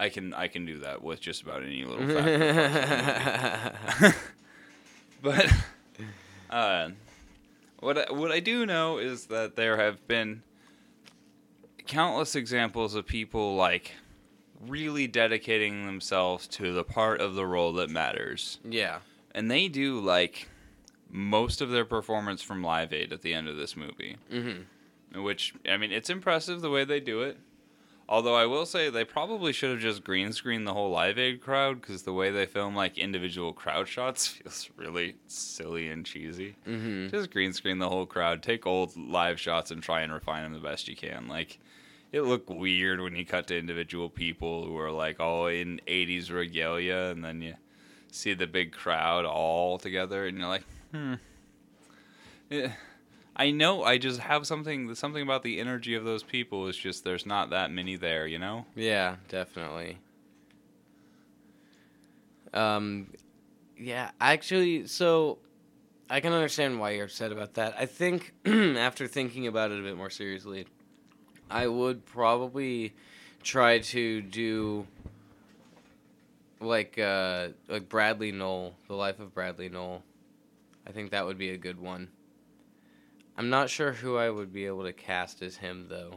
I 0.00 0.08
can 0.08 0.32
I 0.34 0.48
can 0.48 0.64
do 0.66 0.78
that 0.80 1.02
with 1.02 1.20
just 1.20 1.42
about 1.42 1.62
any 1.62 1.84
little 1.84 2.06
fact. 2.06 2.26
that 2.26 3.74
pops 3.74 4.00
in 4.00 4.02
the 4.02 4.06
movie. 4.08 4.16
but 5.22 5.52
uh, 6.50 6.90
what 7.80 7.98
I, 7.98 8.12
what 8.12 8.32
I 8.32 8.40
do 8.40 8.66
know 8.66 8.98
is 8.98 9.26
that 9.26 9.56
there 9.56 9.76
have 9.76 10.06
been 10.08 10.42
countless 11.86 12.34
examples 12.34 12.94
of 12.94 13.06
people 13.06 13.56
like 13.56 13.92
really 14.66 15.06
dedicating 15.06 15.86
themselves 15.86 16.46
to 16.46 16.72
the 16.72 16.84
part 16.84 17.20
of 17.20 17.34
the 17.34 17.46
role 17.46 17.72
that 17.74 17.90
matters. 17.90 18.58
yeah. 18.64 18.98
And 19.34 19.48
they 19.50 19.68
do 19.68 20.00
like 20.00 20.48
most 21.08 21.60
of 21.60 21.70
their 21.70 21.84
performance 21.84 22.42
from 22.42 22.62
Live 22.64 22.92
Aid 22.92 23.12
at 23.12 23.22
the 23.22 23.32
end 23.32 23.48
of 23.48 23.56
this 23.56 23.76
movie, 23.76 24.16
Mm-hmm. 24.32 25.22
which 25.22 25.54
I 25.68 25.76
mean, 25.76 25.92
it's 25.92 26.10
impressive 26.10 26.60
the 26.62 26.70
way 26.70 26.84
they 26.84 26.98
do 27.00 27.22
it. 27.22 27.38
Although 28.10 28.34
I 28.34 28.46
will 28.46 28.66
say 28.66 28.90
they 28.90 29.04
probably 29.04 29.52
should 29.52 29.70
have 29.70 29.78
just 29.78 30.02
green 30.02 30.32
screened 30.32 30.66
the 30.66 30.74
whole 30.74 30.90
Live 30.90 31.16
Aid 31.16 31.40
crowd 31.40 31.80
because 31.80 32.02
the 32.02 32.12
way 32.12 32.32
they 32.32 32.44
film 32.44 32.74
like 32.74 32.98
individual 32.98 33.52
crowd 33.52 33.86
shots 33.86 34.26
feels 34.26 34.68
really 34.76 35.14
silly 35.28 35.88
and 35.88 36.04
cheesy. 36.04 36.56
Mm-hmm. 36.66 37.10
Just 37.10 37.30
green 37.30 37.52
screen 37.52 37.78
the 37.78 37.88
whole 37.88 38.06
crowd, 38.06 38.42
take 38.42 38.66
old 38.66 38.96
live 38.96 39.38
shots 39.38 39.70
and 39.70 39.80
try 39.80 40.00
and 40.00 40.12
refine 40.12 40.42
them 40.42 40.54
the 40.54 40.58
best 40.58 40.88
you 40.88 40.96
can. 40.96 41.28
Like 41.28 41.60
it 42.10 42.22
looked 42.22 42.50
weird 42.50 43.00
when 43.00 43.14
you 43.14 43.24
cut 43.24 43.46
to 43.46 43.56
individual 43.56 44.10
people 44.10 44.64
who 44.64 44.76
are 44.76 44.90
like 44.90 45.20
all 45.20 45.46
in 45.46 45.80
80s 45.86 46.32
regalia 46.32 47.10
and 47.10 47.24
then 47.24 47.40
you 47.40 47.54
see 48.10 48.34
the 48.34 48.48
big 48.48 48.72
crowd 48.72 49.24
all 49.24 49.78
together 49.78 50.26
and 50.26 50.36
you're 50.36 50.48
like, 50.48 50.64
"Hmm. 50.90 51.14
Yeah. 52.48 52.72
I 53.40 53.52
know 53.52 53.82
I 53.82 53.96
just 53.96 54.20
have 54.20 54.46
something 54.46 54.94
something 54.94 55.22
about 55.22 55.42
the 55.42 55.60
energy 55.60 55.94
of 55.94 56.04
those 56.04 56.22
people 56.22 56.66
is 56.66 56.76
just 56.76 57.04
there's 57.04 57.24
not 57.24 57.48
that 57.48 57.70
many 57.70 57.96
there, 57.96 58.26
you 58.26 58.38
know? 58.38 58.66
Yeah, 58.76 59.16
definitely. 59.30 59.96
Um, 62.52 63.06
yeah, 63.78 64.10
actually, 64.20 64.86
so 64.88 65.38
I 66.10 66.20
can 66.20 66.34
understand 66.34 66.78
why 66.78 66.90
you're 66.90 67.06
upset 67.06 67.32
about 67.32 67.54
that. 67.54 67.76
I 67.78 67.86
think 67.86 68.34
after 68.44 69.06
thinking 69.06 69.46
about 69.46 69.70
it 69.70 69.80
a 69.80 69.82
bit 69.82 69.96
more 69.96 70.10
seriously, 70.10 70.66
I 71.50 71.66
would 71.66 72.04
probably 72.04 72.92
try 73.42 73.78
to 73.78 74.20
do 74.20 74.86
like 76.60 76.98
uh 76.98 77.48
like 77.68 77.88
Bradley 77.88 78.32
Nowell, 78.32 78.74
the 78.86 78.96
life 78.96 79.18
of 79.18 79.32
Bradley 79.32 79.70
Nowell. 79.70 80.02
I 80.86 80.92
think 80.92 81.12
that 81.12 81.24
would 81.24 81.38
be 81.38 81.52
a 81.52 81.56
good 81.56 81.80
one. 81.80 82.08
I'm 83.40 83.48
not 83.48 83.70
sure 83.70 83.92
who 83.92 84.18
I 84.18 84.28
would 84.28 84.52
be 84.52 84.66
able 84.66 84.82
to 84.82 84.92
cast 84.92 85.40
as 85.40 85.56
him 85.56 85.86
though. 85.88 86.12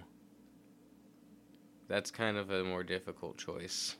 That's 1.87 2.11
kind 2.11 2.35
of 2.35 2.51
a 2.51 2.65
more 2.65 2.83
difficult 2.83 3.37
choice. 3.37 3.95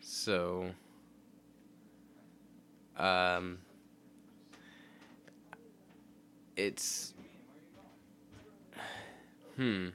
So, 0.00 0.72
um, 2.96 3.58
it's, 6.56 7.14
hmm. 9.54 9.90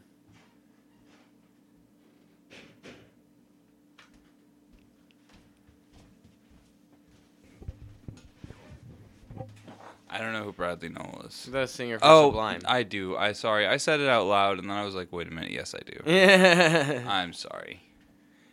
I 10.12 10.18
don't 10.20 10.34
know 10.34 10.44
who 10.44 10.52
Bradley 10.52 10.90
Nowell 10.90 11.26
is. 11.28 11.46
The 11.50 11.66
singer 11.68 11.98
for 11.98 12.06
Oh, 12.06 12.30
Sublime. 12.30 12.62
I 12.66 12.84
do. 12.84 13.16
I 13.16 13.32
sorry. 13.32 13.66
I 13.66 13.78
said 13.78 14.02
it 14.02 14.10
out 14.10 14.26
loud 14.28 14.60
and 14.60 14.70
then 14.70 14.76
I 14.78 14.84
was 14.84 14.94
like, 14.94 15.12
"Wait 15.12 15.28
a 15.28 15.32
minute. 15.32 15.52
Yes, 15.52 15.74
I 15.74 15.80
do." 15.90 17.04
I'm 17.10 17.32
sorry. 17.34 17.82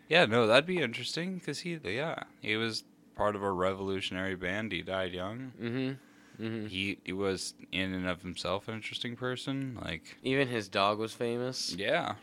Yeah, 0.09 0.25
no, 0.27 0.47
that'd 0.47 0.67
be 0.67 0.79
interesting 0.79 1.35
because 1.35 1.59
he, 1.59 1.79
yeah, 1.85 2.23
he 2.41 2.57
was 2.57 2.85
part 3.17 3.35
of 3.37 3.43
a 3.43 3.51
revolutionary 3.53 4.37
band. 4.37 4.73
He 4.73 4.83
died 4.83 5.13
young. 5.13 5.53
mm-hmm. 5.61 6.43
Mm-hmm. 6.43 6.67
He 6.69 6.99
he 7.05 7.13
was 7.13 7.55
in 7.73 7.93
and 7.93 8.07
of 8.07 8.23
himself 8.23 8.69
an 8.69 8.75
interesting 8.75 9.17
person. 9.17 9.77
Like, 9.83 10.17
Even 10.23 10.47
his 10.47 10.69
dog 10.69 10.99
was 11.01 11.13
famous. 11.13 11.75
yeah, 11.77 12.15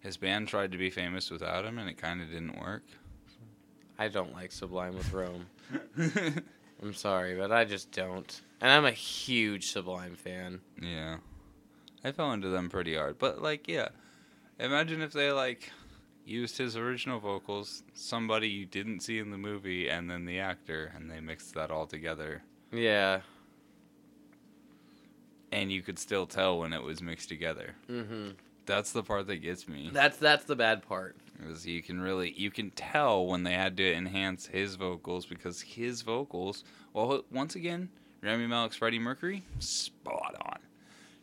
his 0.00 0.16
band 0.16 0.48
tried 0.48 0.72
to 0.72 0.78
be 0.78 0.90
famous 0.90 1.30
without 1.30 1.64
him, 1.64 1.78
and 1.78 1.88
it 1.88 1.96
kind 1.96 2.20
of 2.20 2.28
didn't 2.28 2.58
work. 2.60 2.82
I 3.96 4.08
don't 4.08 4.32
like 4.34 4.50
Sublime 4.50 4.96
with 4.96 5.12
Rome. 5.12 5.46
I'm 6.84 6.92
sorry, 6.94 7.34
but 7.34 7.50
I 7.50 7.64
just 7.64 7.90
don't. 7.92 8.40
And 8.60 8.70
I'm 8.70 8.84
a 8.84 8.90
huge 8.92 9.72
Sublime 9.72 10.14
fan. 10.16 10.60
yeah, 10.80 11.16
I 12.04 12.12
fell 12.12 12.32
into 12.32 12.48
them 12.48 12.68
pretty 12.70 12.94
hard. 12.94 13.18
But 13.18 13.40
like, 13.42 13.66
yeah, 13.68 13.88
imagine 14.60 15.00
if 15.02 15.12
they 15.12 15.32
like 15.32 15.72
used 16.26 16.58
his 16.58 16.76
original 16.76 17.20
vocals, 17.20 17.82
somebody 17.94 18.48
you 18.48 18.66
didn't 18.66 19.00
see 19.00 19.18
in 19.18 19.30
the 19.30 19.38
movie, 19.38 19.88
and 19.88 20.10
then 20.10 20.24
the 20.26 20.38
actor, 20.40 20.92
and 20.94 21.10
they 21.10 21.20
mixed 21.20 21.54
that 21.54 21.70
all 21.70 21.86
together. 21.86 22.42
Yeah. 22.72 23.20
and 25.52 25.70
you 25.70 25.82
could 25.82 25.98
still 25.98 26.26
tell 26.26 26.58
when 26.58 26.72
it 26.72 26.82
was 26.82 27.00
mixed 27.00 27.28
together. 27.28 27.74
Mm-hmm. 27.88 28.30
That's 28.66 28.92
the 28.92 29.02
part 29.02 29.26
that 29.28 29.36
gets 29.36 29.68
me. 29.68 29.90
That's 29.92 30.16
that's 30.16 30.44
the 30.44 30.56
bad 30.56 30.86
part. 30.88 31.16
Is 31.42 31.66
you 31.66 31.82
can 31.82 32.00
really 32.00 32.32
you 32.32 32.50
can 32.50 32.70
tell 32.70 33.26
when 33.26 33.42
they 33.42 33.54
had 33.54 33.76
to 33.78 33.92
enhance 33.94 34.46
his 34.46 34.76
vocals 34.76 35.26
because 35.26 35.60
his 35.60 36.02
vocals. 36.02 36.64
Well, 36.92 37.24
once 37.30 37.54
again, 37.56 37.88
Rami 38.22 38.46
Malek's 38.46 38.76
Freddie 38.76 38.98
Mercury, 39.00 39.42
spot 39.58 40.36
on. 40.40 40.58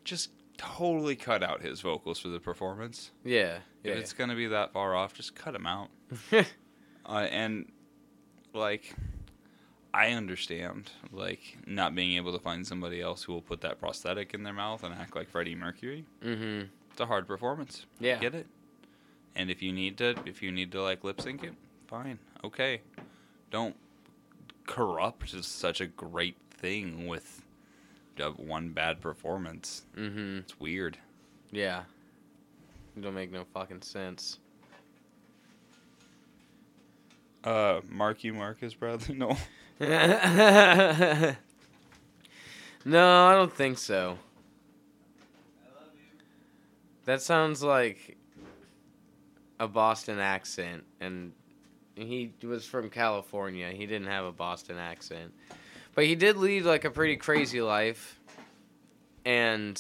Just 0.03 0.29
totally 0.57 1.15
cut 1.15 1.41
out 1.43 1.61
his 1.61 1.81
vocals 1.81 2.19
for 2.19 2.27
the 2.27 2.39
performance. 2.39 3.11
Yeah. 3.23 3.59
If 3.83 3.95
Yeah. 3.95 3.99
it's 4.01 4.13
gonna 4.13 4.35
be 4.35 4.47
that 4.47 4.73
far 4.73 4.95
off, 4.95 5.13
just 5.13 5.33
cut 5.35 5.53
them 5.53 5.65
out. 5.67 5.89
Uh, 7.03 7.27
and 7.31 7.65
like, 8.53 8.93
I 9.93 10.11
understand 10.11 10.91
like 11.11 11.57
not 11.65 11.95
being 11.95 12.15
able 12.15 12.31
to 12.31 12.39
find 12.39 12.65
somebody 12.65 13.01
else 13.01 13.23
who 13.23 13.33
will 13.33 13.41
put 13.41 13.61
that 13.61 13.79
prosthetic 13.79 14.33
in 14.35 14.43
their 14.43 14.53
mouth 14.53 14.83
and 14.83 14.93
act 14.93 15.15
like 15.15 15.27
Freddie 15.29 15.55
Mercury. 15.55 16.05
mm-hmm. 16.23 16.65
It's 16.91 16.99
a 16.99 17.05
hard 17.07 17.25
performance. 17.25 17.85
Yeah. 17.99 18.19
Get 18.19 18.35
it? 18.35 18.45
And 19.35 19.49
if 19.49 19.61
you 19.61 19.71
need 19.71 19.97
to 19.97 20.15
if 20.25 20.41
you 20.41 20.51
need 20.51 20.71
to 20.73 20.81
like 20.81 21.03
lip 21.03 21.21
sync 21.21 21.43
it, 21.43 21.53
fine. 21.87 22.19
Okay. 22.43 22.81
Don't 23.49 23.75
corrupt 24.65 25.29
such 25.43 25.81
a 25.81 25.87
great 25.87 26.37
thing 26.49 27.07
with 27.07 27.43
one 28.37 28.69
bad 28.69 29.01
performance. 29.01 29.81
Mm-hmm. 29.97 30.37
It's 30.39 30.59
weird. 30.59 30.97
Yeah. 31.51 31.83
It 32.95 33.01
don't 33.01 33.15
make 33.15 33.31
no 33.31 33.45
fucking 33.53 33.81
sense. 33.81 34.37
Uh 37.43 37.81
Marky 37.89 38.31
Marcus 38.31 38.73
Bradley 38.73 39.15
no. 39.17 39.37
no, 42.85 43.27
I 43.27 43.33
don't 43.33 43.51
think 43.51 43.79
so. 43.79 44.19
That 47.05 47.21
sounds 47.21 47.63
like 47.63 48.17
a 49.61 49.67
Boston 49.67 50.17
accent, 50.17 50.83
and 50.99 51.33
he 51.93 52.33
was 52.43 52.65
from 52.65 52.89
California. 52.89 53.69
He 53.69 53.85
didn't 53.85 54.07
have 54.07 54.25
a 54.25 54.31
Boston 54.31 54.79
accent, 54.79 55.31
but 55.93 56.05
he 56.05 56.15
did 56.15 56.35
lead 56.35 56.63
like 56.63 56.83
a 56.83 56.89
pretty 56.89 57.15
crazy 57.15 57.61
life. 57.61 58.19
And 59.23 59.79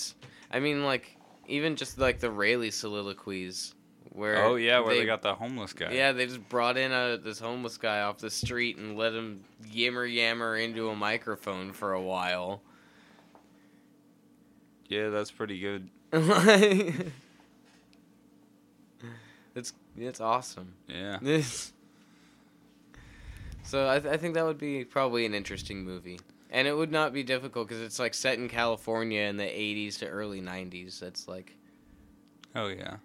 I 0.51 0.59
mean, 0.59 0.85
like 0.85 1.17
even 1.47 1.75
just 1.75 1.97
like 1.97 2.19
the 2.19 2.29
Raleigh 2.29 2.69
soliloquies, 2.69 3.73
where 4.11 4.45
Oh 4.45 4.55
yeah, 4.55 4.79
where 4.81 4.93
they, 4.93 5.03
got 5.03 5.23
the 5.23 5.33
homeless 5.33 5.73
guy. 5.73 5.91
yeah, 5.91 6.11
they 6.11 6.27
just 6.27 6.47
brought 6.47 6.77
in 6.77 6.91
a 6.91 7.17
this 7.17 7.39
homeless 7.39 7.77
guy 7.77 8.01
off 8.01 8.19
the 8.19 8.29
street 8.29 8.77
and 8.77 8.95
let 8.95 9.13
him 9.13 9.43
yammer 9.71 10.05
yammer 10.05 10.57
into 10.57 10.89
a 10.89 10.95
microphone 10.95 11.73
for 11.73 11.93
a 11.93 12.01
while. 12.01 12.61
Yeah, 14.87 15.09
that's 15.09 15.31
pretty 15.31 15.59
good. 15.59 15.89
it's 19.55 19.73
it's 19.97 20.19
awesome. 20.21 20.73
Yeah. 20.87 21.19
This. 21.21 21.73
So 23.63 23.87
I, 23.87 23.99
th- 23.99 24.11
I 24.11 24.17
think 24.17 24.33
that 24.33 24.43
would 24.43 24.57
be 24.57 24.83
probably 24.83 25.23
an 25.23 25.35
interesting 25.35 25.83
movie, 25.85 26.19
and 26.49 26.67
it 26.67 26.75
would 26.75 26.91
not 26.91 27.13
be 27.13 27.21
difficult 27.21 27.67
because 27.67 27.81
it's 27.81 27.99
like 27.99 28.15
set 28.15 28.39
in 28.39 28.49
California 28.49 29.21
in 29.21 29.37
the 29.37 29.43
'80s 29.43 29.99
to 29.99 30.07
early 30.07 30.41
'90s. 30.41 30.99
That's 30.99 31.27
like 31.27 31.55
Oh 32.55 32.67
yeah. 32.67 32.97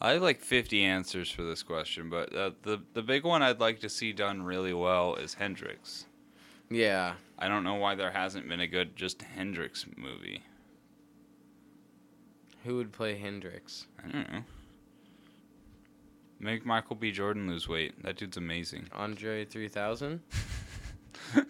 I 0.00 0.10
have 0.14 0.22
like 0.22 0.40
50 0.40 0.82
answers 0.82 1.30
for 1.30 1.42
this 1.44 1.62
question, 1.62 2.10
but 2.10 2.34
uh, 2.34 2.50
the 2.62 2.82
the 2.94 3.02
big 3.02 3.24
one 3.24 3.42
I'd 3.42 3.60
like 3.60 3.78
to 3.80 3.88
see 3.88 4.12
done 4.12 4.42
really 4.42 4.74
well 4.74 5.14
is 5.14 5.34
Hendrix. 5.34 6.06
Yeah. 6.68 7.14
I 7.38 7.46
don't 7.48 7.64
know 7.64 7.74
why 7.76 7.94
there 7.94 8.10
hasn't 8.10 8.48
been 8.48 8.60
a 8.60 8.66
good 8.66 8.96
just 8.96 9.22
Hendrix 9.22 9.86
movie. 9.96 10.42
Who 12.64 12.76
would 12.76 12.92
play 12.92 13.16
Hendrix? 13.16 13.86
I 14.04 14.08
don't 14.10 14.32
know. 14.32 14.42
Make 16.44 16.66
Michael 16.66 16.94
B. 16.96 17.10
Jordan 17.10 17.48
lose 17.48 17.66
weight. 17.70 18.02
That 18.02 18.18
dude's 18.18 18.36
amazing. 18.36 18.88
Andre 18.92 19.46
3000 19.46 20.20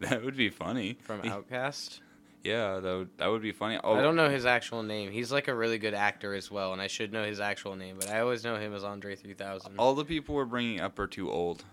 that 0.00 0.24
would 0.24 0.36
be 0.36 0.50
funny. 0.50 0.96
from 1.02 1.20
OutKast? 1.22 1.98
Yeah, 2.44 2.78
that 2.78 2.94
would 2.96 3.08
that 3.18 3.26
would 3.26 3.42
be 3.42 3.50
funny. 3.50 3.80
Oh, 3.82 3.94
I 3.96 4.02
don't 4.02 4.14
know 4.14 4.30
his 4.30 4.46
actual 4.46 4.84
name. 4.84 5.10
He's 5.10 5.32
like 5.32 5.48
a 5.48 5.54
really 5.54 5.78
good 5.78 5.94
actor 5.94 6.32
as 6.32 6.48
well, 6.48 6.72
and 6.72 6.80
I 6.80 6.86
should 6.86 7.12
know 7.12 7.24
his 7.24 7.40
actual 7.40 7.74
name, 7.74 7.96
but 7.98 8.08
I 8.08 8.20
always 8.20 8.44
know 8.44 8.54
him 8.56 8.72
as 8.72 8.84
Andre 8.84 9.16
3000. 9.16 9.74
all 9.80 9.96
the 9.96 10.04
people 10.04 10.36
we're 10.36 10.44
bringing 10.44 10.80
up 10.80 10.96
are 11.00 11.08
too 11.08 11.28
old 11.28 11.64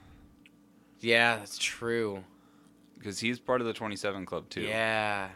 Yeah, 0.99 1.35
that's 1.37 1.59
true. 1.59 2.23
because 2.97 3.19
he's 3.19 3.37
part 3.39 3.61
of 3.61 3.67
the 3.67 3.73
27 3.73 4.25
Club 4.25 4.49
too. 4.49 4.61
Yeah. 4.61 5.29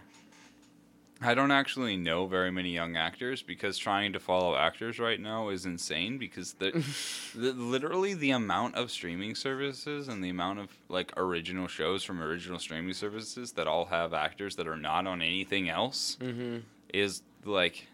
I 1.21 1.33
don't 1.33 1.51
actually 1.51 1.97
know 1.97 2.27
very 2.27 2.51
many 2.51 2.69
young 2.69 2.95
actors 2.95 3.41
because 3.41 3.77
trying 3.77 4.13
to 4.13 4.19
follow 4.19 4.55
actors 4.55 4.99
right 4.99 5.19
now 5.19 5.49
is 5.49 5.65
insane 5.65 6.17
because 6.17 6.53
the, 6.53 6.71
the 7.35 7.53
literally 7.53 8.13
the 8.13 8.31
amount 8.31 8.75
of 8.75 8.91
streaming 8.91 9.35
services 9.35 10.07
and 10.07 10.23
the 10.23 10.29
amount 10.29 10.59
of 10.59 10.77
like 10.89 11.11
original 11.17 11.67
shows 11.67 12.03
from 12.03 12.21
original 12.21 12.59
streaming 12.59 12.93
services 12.93 13.53
that 13.53 13.67
all 13.67 13.85
have 13.85 14.13
actors 14.13 14.55
that 14.57 14.67
are 14.67 14.77
not 14.77 15.07
on 15.07 15.21
anything 15.21 15.69
else 15.69 16.17
mm-hmm. 16.21 16.59
is 16.93 17.23
like 17.45 17.87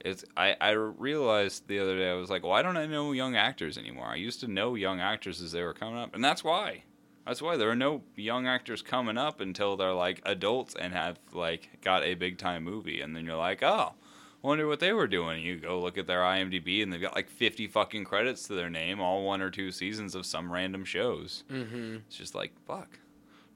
it's 0.00 0.24
I, 0.36 0.56
I 0.60 0.70
realized 0.70 1.66
the 1.66 1.78
other 1.80 1.96
day 1.96 2.10
I 2.10 2.14
was 2.14 2.30
like, 2.30 2.44
why 2.44 2.62
don't 2.62 2.76
I 2.76 2.86
know 2.86 3.12
young 3.12 3.36
actors 3.36 3.78
anymore? 3.78 4.06
I 4.06 4.16
used 4.16 4.40
to 4.40 4.48
know 4.48 4.74
young 4.74 5.00
actors 5.00 5.40
as 5.40 5.52
they 5.52 5.62
were 5.62 5.74
coming 5.74 5.98
up, 5.98 6.14
and 6.14 6.22
that's 6.22 6.44
why. 6.44 6.84
That's 7.28 7.42
why 7.42 7.58
there 7.58 7.68
are 7.68 7.76
no 7.76 8.00
young 8.16 8.46
actors 8.46 8.80
coming 8.80 9.18
up 9.18 9.38
until 9.38 9.76
they're 9.76 9.92
like 9.92 10.22
adults 10.24 10.74
and 10.74 10.94
have 10.94 11.18
like 11.34 11.82
got 11.82 12.02
a 12.02 12.14
big 12.14 12.38
time 12.38 12.64
movie, 12.64 13.02
and 13.02 13.14
then 13.14 13.26
you're 13.26 13.36
like, 13.36 13.62
oh, 13.62 13.92
wonder 14.40 14.66
what 14.66 14.80
they 14.80 14.94
were 14.94 15.06
doing. 15.06 15.44
You 15.44 15.58
go 15.58 15.78
look 15.78 15.98
at 15.98 16.06
their 16.06 16.20
IMDb, 16.20 16.82
and 16.82 16.90
they've 16.90 17.02
got 17.02 17.14
like 17.14 17.28
50 17.28 17.66
fucking 17.66 18.04
credits 18.04 18.46
to 18.46 18.54
their 18.54 18.70
name, 18.70 18.98
all 18.98 19.24
one 19.24 19.42
or 19.42 19.50
two 19.50 19.70
seasons 19.70 20.14
of 20.14 20.24
some 20.24 20.50
random 20.50 20.86
shows. 20.86 21.44
Mm-hmm. 21.52 21.96
It's 22.06 22.16
just 22.16 22.34
like 22.34 22.52
fuck. 22.66 22.98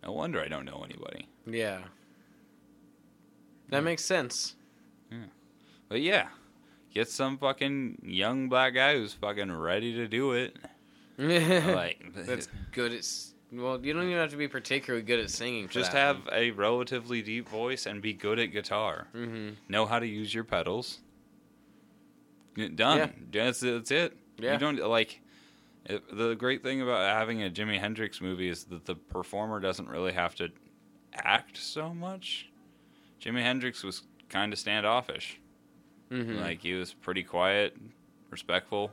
No 0.02 0.12
wonder 0.12 0.42
I 0.42 0.48
don't 0.48 0.66
know 0.66 0.84
anybody. 0.84 1.28
Yeah. 1.46 1.78
That 3.70 3.84
makes 3.84 4.04
sense. 4.04 4.54
Yeah. 5.10 5.18
But 5.88 6.02
yeah, 6.02 6.28
get 6.92 7.08
some 7.08 7.38
fucking 7.38 8.02
young 8.04 8.50
black 8.50 8.74
guy 8.74 8.96
who's 8.96 9.14
fucking 9.14 9.50
ready 9.50 9.94
to 9.94 10.08
do 10.08 10.32
it. 10.32 10.58
like, 11.18 12.04
That's 12.14 12.48
good 12.72 12.92
at. 12.92 13.31
Well, 13.52 13.84
you 13.84 13.92
don't 13.92 14.04
even 14.04 14.16
have 14.16 14.30
to 14.30 14.36
be 14.36 14.48
particularly 14.48 15.04
good 15.04 15.20
at 15.20 15.30
singing. 15.30 15.68
For 15.68 15.74
just 15.74 15.92
have 15.92 16.26
a 16.32 16.52
relatively 16.52 17.20
deep 17.20 17.48
voice 17.48 17.84
and 17.84 18.00
be 18.00 18.14
good 18.14 18.38
at 18.38 18.46
guitar. 18.46 19.08
Mm-hmm. 19.14 19.50
Know 19.68 19.84
how 19.84 19.98
to 19.98 20.06
use 20.06 20.32
your 20.32 20.44
pedals. 20.44 21.00
Done. 22.74 23.12
That's, 23.30 23.60
that's 23.60 23.90
it. 23.90 24.16
Yeah. 24.38 24.54
You 24.54 24.58
don't 24.58 24.78
like. 24.88 25.20
It, 25.84 26.16
the 26.16 26.34
great 26.34 26.62
thing 26.62 26.80
about 26.80 27.00
having 27.00 27.42
a 27.42 27.50
Jimi 27.50 27.78
Hendrix 27.78 28.20
movie 28.20 28.48
is 28.48 28.64
that 28.64 28.86
the 28.86 28.94
performer 28.94 29.60
doesn't 29.60 29.88
really 29.88 30.12
have 30.12 30.34
to 30.36 30.48
act 31.12 31.56
so 31.56 31.92
much. 31.92 32.48
Jimi 33.20 33.42
Hendrix 33.42 33.82
was 33.82 34.02
kind 34.28 34.52
of 34.52 34.58
standoffish. 34.58 35.40
Mm-hmm. 36.10 36.38
Like 36.38 36.62
he 36.62 36.74
was 36.74 36.94
pretty 36.94 37.22
quiet, 37.22 37.76
respectful. 38.30 38.90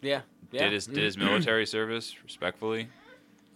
yeah. 0.00 0.22
Yeah. 0.50 0.64
Did 0.64 0.72
his 0.72 0.86
did 0.86 1.04
his 1.04 1.18
military 1.18 1.66
service 1.66 2.14
respectfully. 2.24 2.88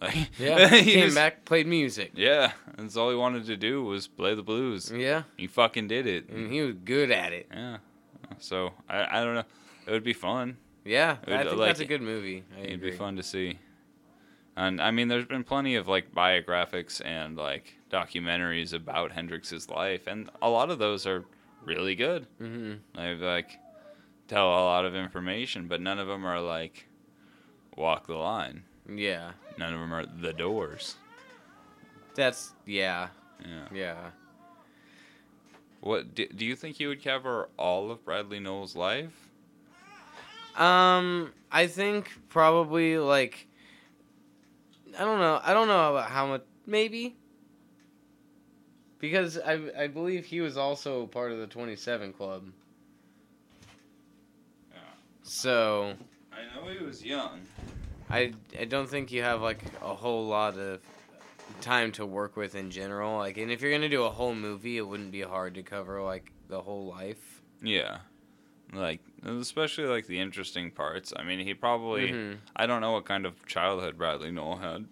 Like, 0.03 0.29
Yeah. 0.39 0.67
he 0.69 0.91
Came 0.93 1.05
was- 1.05 1.15
back, 1.15 1.45
played 1.45 1.67
music. 1.67 2.11
Yeah, 2.15 2.51
that's 2.77 2.95
all 2.97 3.09
he 3.09 3.15
wanted 3.15 3.45
to 3.47 3.57
do 3.57 3.83
was 3.83 4.07
play 4.07 4.35
the 4.35 4.43
blues. 4.43 4.91
Yeah. 4.95 5.23
He 5.37 5.47
fucking 5.47 5.87
did 5.87 6.05
it. 6.07 6.29
And 6.29 6.51
he 6.51 6.61
was 6.61 6.75
good 6.83 7.09
at 7.11 7.33
it. 7.33 7.47
Yeah. 7.51 7.77
So 8.39 8.73
I 8.89 9.19
I 9.19 9.23
don't 9.23 9.35
know. 9.35 9.43
It 9.87 9.91
would 9.91 10.03
be 10.03 10.13
fun. 10.13 10.57
Yeah. 10.85 11.17
Would, 11.27 11.33
I 11.35 11.43
think 11.43 11.57
like, 11.57 11.69
that's 11.69 11.79
a 11.79 11.85
good 11.85 12.01
movie. 12.01 12.43
I 12.57 12.61
It'd 12.61 12.73
agree. 12.75 12.91
be 12.91 12.97
fun 12.97 13.15
to 13.17 13.23
see. 13.23 13.59
And 14.55 14.79
I 14.81 14.91
mean, 14.91 15.07
there's 15.07 15.25
been 15.25 15.43
plenty 15.43 15.75
of 15.75 15.87
like 15.87 16.13
biographics 16.13 17.01
and 17.03 17.35
like 17.37 17.73
documentaries 17.91 18.73
about 18.73 19.11
Hendrix's 19.11 19.69
life, 19.69 20.05
and 20.07 20.29
a 20.41 20.49
lot 20.49 20.69
of 20.69 20.77
those 20.79 21.07
are 21.07 21.25
really 21.65 21.95
good. 21.95 22.27
Mm-hmm. 22.41 22.73
They 22.95 23.15
like 23.15 23.57
tell 24.27 24.47
a 24.47 24.63
lot 24.63 24.85
of 24.85 24.95
information, 24.95 25.67
but 25.67 25.81
none 25.81 25.97
of 25.99 26.07
them 26.07 26.25
are 26.25 26.39
like 26.39 26.87
walk 27.75 28.05
the 28.07 28.15
line. 28.15 28.63
Yeah. 28.87 29.31
None 29.57 29.73
of 29.73 29.79
them 29.79 29.93
are 29.93 30.05
the 30.05 30.33
doors. 30.33 30.95
That's 32.15 32.53
yeah. 32.65 33.09
Yeah. 33.41 33.67
Yeah. 33.73 33.95
What 35.81 36.15
do, 36.15 36.27
do 36.27 36.45
you 36.45 36.55
think 36.55 36.77
he 36.77 36.87
would 36.87 37.03
cover 37.03 37.49
all 37.57 37.91
of 37.91 38.05
Bradley 38.05 38.39
Nowell's 38.39 38.75
life? 38.75 39.11
Um, 40.55 41.33
I 41.51 41.67
think 41.67 42.11
probably 42.29 42.97
like 42.97 43.47
I 44.97 45.03
don't 45.03 45.19
know. 45.19 45.41
I 45.43 45.53
don't 45.53 45.67
know 45.67 45.91
about 45.91 46.09
how 46.09 46.27
much. 46.27 46.43
Maybe 46.65 47.15
because 48.99 49.37
I 49.37 49.59
I 49.77 49.87
believe 49.87 50.25
he 50.25 50.39
was 50.39 50.55
also 50.55 51.07
part 51.07 51.33
of 51.33 51.39
the 51.39 51.47
Twenty 51.47 51.75
Seven 51.75 52.13
Club. 52.13 52.45
Yeah. 54.71 54.79
So 55.23 55.93
I 56.31 56.55
know 56.55 56.71
he 56.71 56.83
was 56.83 57.03
young. 57.03 57.41
I 58.13 58.33
I 58.59 58.65
don't 58.65 58.87
think 58.89 59.11
you 59.11 59.23
have 59.23 59.41
like 59.41 59.59
a 59.81 59.93
whole 59.95 60.27
lot 60.27 60.57
of 60.57 60.81
time 61.61 61.91
to 61.93 62.05
work 62.05 62.35
with 62.35 62.55
in 62.55 62.71
general. 62.71 63.17
Like, 63.17 63.37
and 63.37 63.51
if 63.51 63.61
you're 63.61 63.71
gonna 63.71 63.89
do 63.89 64.03
a 64.03 64.09
whole 64.09 64.35
movie, 64.35 64.77
it 64.77 64.87
wouldn't 64.87 65.11
be 65.11 65.21
hard 65.21 65.55
to 65.55 65.63
cover 65.63 66.01
like 66.01 66.31
the 66.47 66.61
whole 66.61 66.85
life. 66.87 67.41
Yeah. 67.61 67.99
Like 68.71 69.01
especially 69.23 69.85
like 69.85 70.07
the 70.07 70.19
interesting 70.19 70.71
parts. 70.71 71.13
I 71.15 71.23
mean, 71.23 71.39
he 71.39 71.53
probably 71.53 72.11
Mhm. 72.11 72.37
I 72.55 72.65
don't 72.65 72.81
know 72.81 72.91
what 72.91 73.05
kind 73.05 73.25
of 73.25 73.45
childhood 73.45 73.97
Bradley 73.97 74.31
Nowell 74.31 74.57
had. 74.57 74.85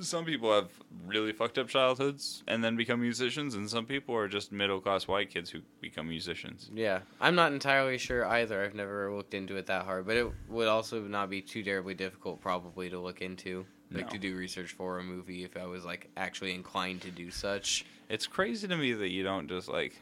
Some 0.00 0.24
people 0.24 0.52
have 0.54 0.70
really 1.06 1.32
fucked 1.32 1.58
up 1.58 1.68
childhoods 1.68 2.42
and 2.48 2.64
then 2.64 2.76
become 2.76 3.00
musicians, 3.00 3.54
and 3.54 3.68
some 3.68 3.84
people 3.84 4.14
are 4.16 4.26
just 4.26 4.50
middle 4.50 4.80
class 4.80 5.06
white 5.06 5.28
kids 5.30 5.50
who 5.50 5.60
become 5.80 6.08
musicians. 6.08 6.70
Yeah, 6.74 7.00
I'm 7.20 7.34
not 7.34 7.52
entirely 7.52 7.98
sure 7.98 8.26
either. 8.26 8.64
I've 8.64 8.74
never 8.74 9.12
looked 9.14 9.34
into 9.34 9.56
it 9.56 9.66
that 9.66 9.84
hard, 9.84 10.06
but 10.06 10.16
it 10.16 10.26
would 10.48 10.66
also 10.68 11.02
not 11.02 11.28
be 11.28 11.42
too 11.42 11.62
terribly 11.62 11.94
difficult, 11.94 12.40
probably, 12.40 12.88
to 12.90 12.98
look 12.98 13.20
into, 13.20 13.66
like 13.90 14.06
No. 14.06 14.12
to 14.12 14.18
do 14.18 14.34
research 14.34 14.72
for 14.72 14.98
a 14.98 15.02
movie 15.04 15.44
if 15.44 15.56
I 15.58 15.66
was 15.66 15.84
like 15.84 16.08
actually 16.16 16.54
inclined 16.54 17.02
to 17.02 17.10
do 17.10 17.30
such. 17.30 17.84
It's 18.08 18.26
crazy 18.26 18.66
to 18.68 18.76
me 18.76 18.94
that 18.94 19.10
you 19.10 19.22
don't 19.22 19.46
just 19.48 19.68
like. 19.68 20.00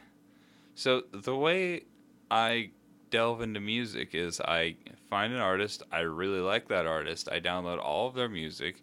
So 0.76 1.02
the 1.12 1.36
way 1.36 1.82
I 2.30 2.70
delve 3.10 3.40
into 3.42 3.58
music 3.58 4.14
is 4.14 4.40
I 4.40 4.76
find 5.08 5.32
an 5.32 5.40
artist, 5.40 5.82
I 5.90 6.00
really 6.00 6.38
like 6.38 6.68
that 6.68 6.86
artist, 6.86 7.28
I 7.30 7.40
download 7.40 7.80
all 7.82 8.06
of 8.06 8.14
their 8.14 8.28
music, 8.28 8.82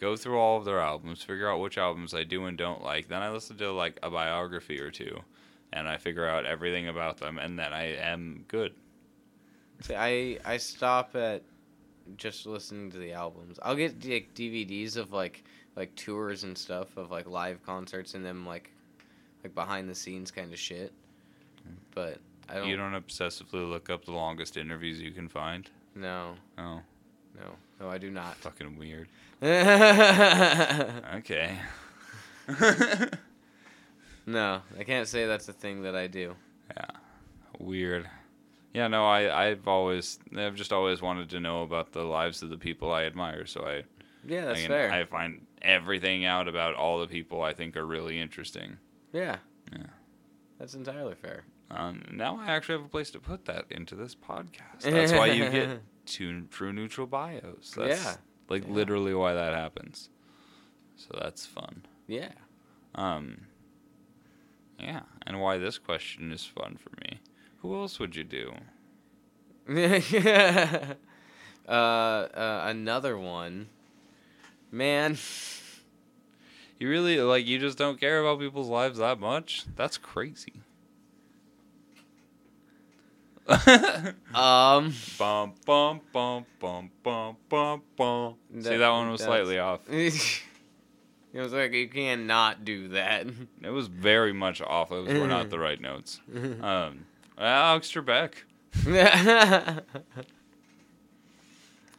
go 0.00 0.16
through 0.16 0.38
all 0.38 0.58
of 0.58 0.64
their 0.64 0.80
albums, 0.80 1.22
figure 1.22 1.50
out 1.50 1.60
which 1.60 1.78
albums 1.78 2.14
I 2.14 2.24
do 2.24 2.44
and 2.46 2.56
don't 2.58 2.82
like, 2.82 3.08
then 3.08 3.22
I 3.22 3.30
listen 3.30 3.56
to 3.58 3.72
like 3.72 3.98
a 4.02 4.10
biography 4.10 4.80
or 4.80 4.90
two, 4.90 5.20
and 5.72 5.88
I 5.88 5.96
figure 5.96 6.28
out 6.28 6.44
everything 6.46 6.88
about 6.88 7.18
them, 7.18 7.38
and 7.38 7.58
then 7.58 7.72
I 7.72 7.94
am 7.96 8.44
good. 8.48 8.74
See, 9.80 9.94
I 9.94 10.38
I 10.44 10.56
stop 10.58 11.14
at 11.16 11.42
just 12.16 12.46
listening 12.46 12.90
to 12.92 12.98
the 12.98 13.12
albums. 13.12 13.58
I'll 13.62 13.74
get 13.74 14.04
like 14.04 14.34
DVDs 14.34 14.96
of 14.96 15.12
like 15.12 15.44
like 15.76 15.94
tours 15.96 16.44
and 16.44 16.56
stuff 16.56 16.96
of 16.96 17.10
like 17.10 17.26
live 17.26 17.62
concerts 17.64 18.14
and 18.14 18.24
them 18.24 18.46
like 18.46 18.70
like 19.42 19.54
behind 19.54 19.88
the 19.88 19.94
scenes 19.94 20.30
kind 20.30 20.52
of 20.52 20.58
shit. 20.58 20.92
But 21.94 22.18
I 22.48 22.54
don't. 22.54 22.68
You 22.68 22.76
don't 22.76 22.92
obsessively 22.92 23.68
look 23.68 23.88
up 23.90 24.04
the 24.04 24.12
longest 24.12 24.56
interviews 24.56 25.00
you 25.00 25.10
can 25.12 25.28
find. 25.28 25.68
No, 25.94 26.34
Oh, 26.58 26.80
no, 27.36 27.54
no, 27.80 27.88
I 27.88 27.98
do 27.98 28.10
not. 28.10 28.36
fucking 28.36 28.76
weird. 28.78 29.08
no, 34.26 34.62
I 34.78 34.84
can't 34.84 35.06
say 35.08 35.26
that's 35.26 35.48
a 35.48 35.52
thing 35.52 35.82
that 35.82 35.94
I 35.94 36.06
do. 36.06 36.34
Yeah, 36.76 36.86
weird. 37.58 38.08
Yeah, 38.72 38.88
no, 38.88 39.04
I 39.06 39.48
I've 39.48 39.68
always 39.68 40.18
I've 40.36 40.54
just 40.54 40.72
always 40.72 41.02
wanted 41.02 41.30
to 41.30 41.40
know 41.40 41.62
about 41.62 41.92
the 41.92 42.02
lives 42.04 42.42
of 42.42 42.50
the 42.50 42.56
people 42.56 42.90
I 42.92 43.04
admire. 43.04 43.46
So 43.46 43.66
I 43.66 43.84
Yeah, 44.26 44.46
that's 44.46 44.64
I, 44.64 44.66
fair. 44.68 44.90
I 44.90 45.04
find 45.04 45.46
everything 45.62 46.24
out 46.24 46.48
about 46.48 46.74
all 46.74 46.98
the 47.00 47.06
people 47.06 47.42
I 47.42 47.52
think 47.52 47.76
are 47.76 47.86
really 47.86 48.18
interesting. 48.20 48.78
yeah. 49.12 49.36
Yeah. 49.72 49.86
That's 50.58 50.74
entirely 50.74 51.14
fair. 51.16 51.44
Um, 51.70 52.02
now 52.12 52.38
I 52.38 52.46
actually 52.52 52.76
have 52.78 52.86
a 52.86 52.90
place 52.90 53.10
to 53.12 53.18
put 53.18 53.46
that 53.46 53.64
into 53.70 53.94
this 53.96 54.14
podcast. 54.14 54.82
That's 54.82 55.12
why 55.12 55.26
you 55.26 55.50
get 55.50 55.80
two 56.06 56.42
true 56.50 56.72
neutral 56.72 57.06
bios. 57.06 57.74
That's 57.76 58.04
Yeah. 58.04 58.14
Like 58.48 58.64
Yeah. 58.66 58.72
literally 58.74 59.14
why 59.14 59.34
that 59.34 59.54
happens. 59.54 60.08
So 60.96 61.18
that's 61.20 61.46
fun. 61.46 61.82
Yeah. 62.06 62.32
Um. 62.94 63.46
Yeah, 64.78 65.02
and 65.26 65.40
why 65.40 65.58
this 65.58 65.78
question 65.78 66.32
is 66.32 66.44
fun 66.44 66.76
for 66.76 66.90
me. 67.02 67.20
Who 67.62 67.74
else 67.74 67.98
would 67.98 68.16
you 68.16 68.24
do? 68.24 68.54
uh, 71.68 71.72
uh, 71.72 72.62
another 72.66 73.16
one. 73.16 73.68
Man, 74.70 75.16
You 76.78 76.88
really 76.90 77.18
like 77.20 77.46
you 77.46 77.58
just 77.58 77.78
don't 77.78 78.00
care 78.00 78.20
about 78.20 78.40
people's 78.40 78.68
lives 78.68 78.98
that 78.98 79.20
much? 79.20 79.64
That's 79.76 79.96
crazy. 79.96 80.54
Um, 83.48 84.94
bum 85.18 85.52
bum 85.66 86.00
bum 86.12 86.46
bum 86.60 86.90
bum 87.02 87.36
bum 87.48 87.82
bum. 87.96 88.34
See 88.52 88.60
That- 88.60 88.78
that 88.78 88.88
one 88.90 89.10
was 89.10 89.22
slightly 89.22 89.58
off. 89.58 89.80
it 89.90 90.42
was 91.34 91.52
like 91.52 91.72
you 91.72 91.88
can't 91.88 92.24
not 92.26 92.64
do 92.64 92.88
that. 92.88 93.26
It 93.62 93.70
was 93.70 93.88
very 93.88 94.32
much 94.32 94.60
off. 94.62 94.90
Those 94.90 95.08
were 95.08 95.28
not 95.28 95.50
the 95.50 95.58
right 95.58 95.80
notes. 95.80 96.20
Um, 96.62 97.06
Alex 97.38 97.90
Trebek. 97.92 98.34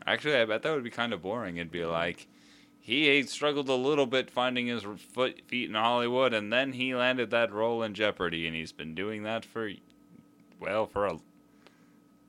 Actually, 0.08 0.36
I 0.36 0.46
bet 0.46 0.62
that 0.64 0.74
would 0.74 0.84
be 0.84 0.90
kind 0.90 1.14
of 1.14 1.22
boring. 1.22 1.58
It'd 1.58 1.72
be 1.72 1.86
like 1.86 2.28
he 2.80 3.24
struggled 3.24 3.68
a 3.70 3.74
little 3.76 4.06
bit 4.06 4.30
finding 4.30 4.68
his 4.68 4.84
foot 5.14 5.42
feet 5.48 5.68
in 5.70 5.76
Hollywood, 5.76 6.34
and 6.34 6.54
then 6.54 6.74
he 6.74 6.94
landed 6.96 7.32
that 7.32 7.52
role 7.52 7.82
in 7.82 7.94
Jeopardy, 7.96 8.46
and 8.46 8.56
he's 8.56 8.72
been 8.72 8.94
doing 8.94 9.24
that 9.24 9.44
for, 9.46 9.72
well, 10.60 10.86
for 10.86 11.08
a. 11.08 11.18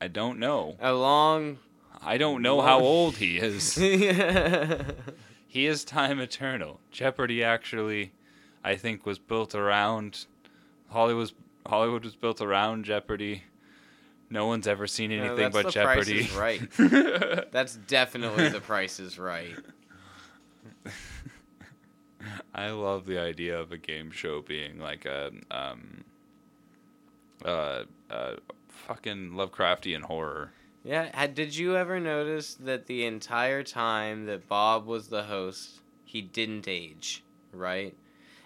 I 0.01 0.09
don't 0.09 0.39
know. 0.39 0.77
A 0.81 0.93
long. 0.93 1.59
I 2.03 2.19
don't 2.19 2.43
know 2.43 2.61
how 2.61 2.81
old 2.81 3.17
he 3.17 3.39
is. 3.39 3.77
He 5.57 5.65
is 5.65 5.85
time 5.87 6.21
eternal. 6.21 6.81
Jeopardy 6.91 7.43
actually, 7.43 8.13
I 8.63 8.77
think, 8.77 9.07
was 9.07 9.19
built 9.19 9.55
around 9.55 10.27
Hollywood. 10.91 11.33
Hollywood 11.65 12.05
was 12.05 12.15
built 12.15 12.43
around 12.43 12.85
Jeopardy. 12.85 13.45
No 14.29 14.47
one's 14.47 14.67
ever 14.67 14.87
seen 14.87 15.09
No, 15.09 15.17
anything 15.17 15.37
that's 15.51 15.55
but 15.55 15.65
the 15.65 15.71
Jeopardy. 15.71 16.27
Price 16.27 16.69
is 16.79 16.83
right. 16.91 17.51
That's 17.53 17.77
definitely 17.77 18.51
the 18.51 18.61
price 18.61 19.01
is 19.01 19.19
right. 19.19 19.57
I 22.55 22.69
love 22.69 23.07
the 23.07 23.19
idea 23.19 23.59
of 23.59 23.73
a 23.73 23.79
game 23.79 24.11
show 24.11 24.43
being 24.43 24.79
like 24.79 25.07
a 25.07 25.31
um, 25.51 26.05
uh, 27.47 27.85
uh, 28.11 28.35
fucking 28.87 29.33
Lovecraftian 29.33 30.03
horror. 30.03 30.53
Yeah, 30.85 31.27
did 31.27 31.57
you 31.57 31.77
ever 31.77 31.99
notice 31.99 32.55
that 32.55 32.87
the 32.87 33.05
entire 33.05 33.65
time 33.65 34.27
that 34.27 34.49
Bob 34.49 34.87
was 34.87 35.09
the 35.09 35.25
host, 35.25 35.81
he 36.05 36.23
didn't 36.23 36.69
age, 36.69 37.25
right? 37.53 37.95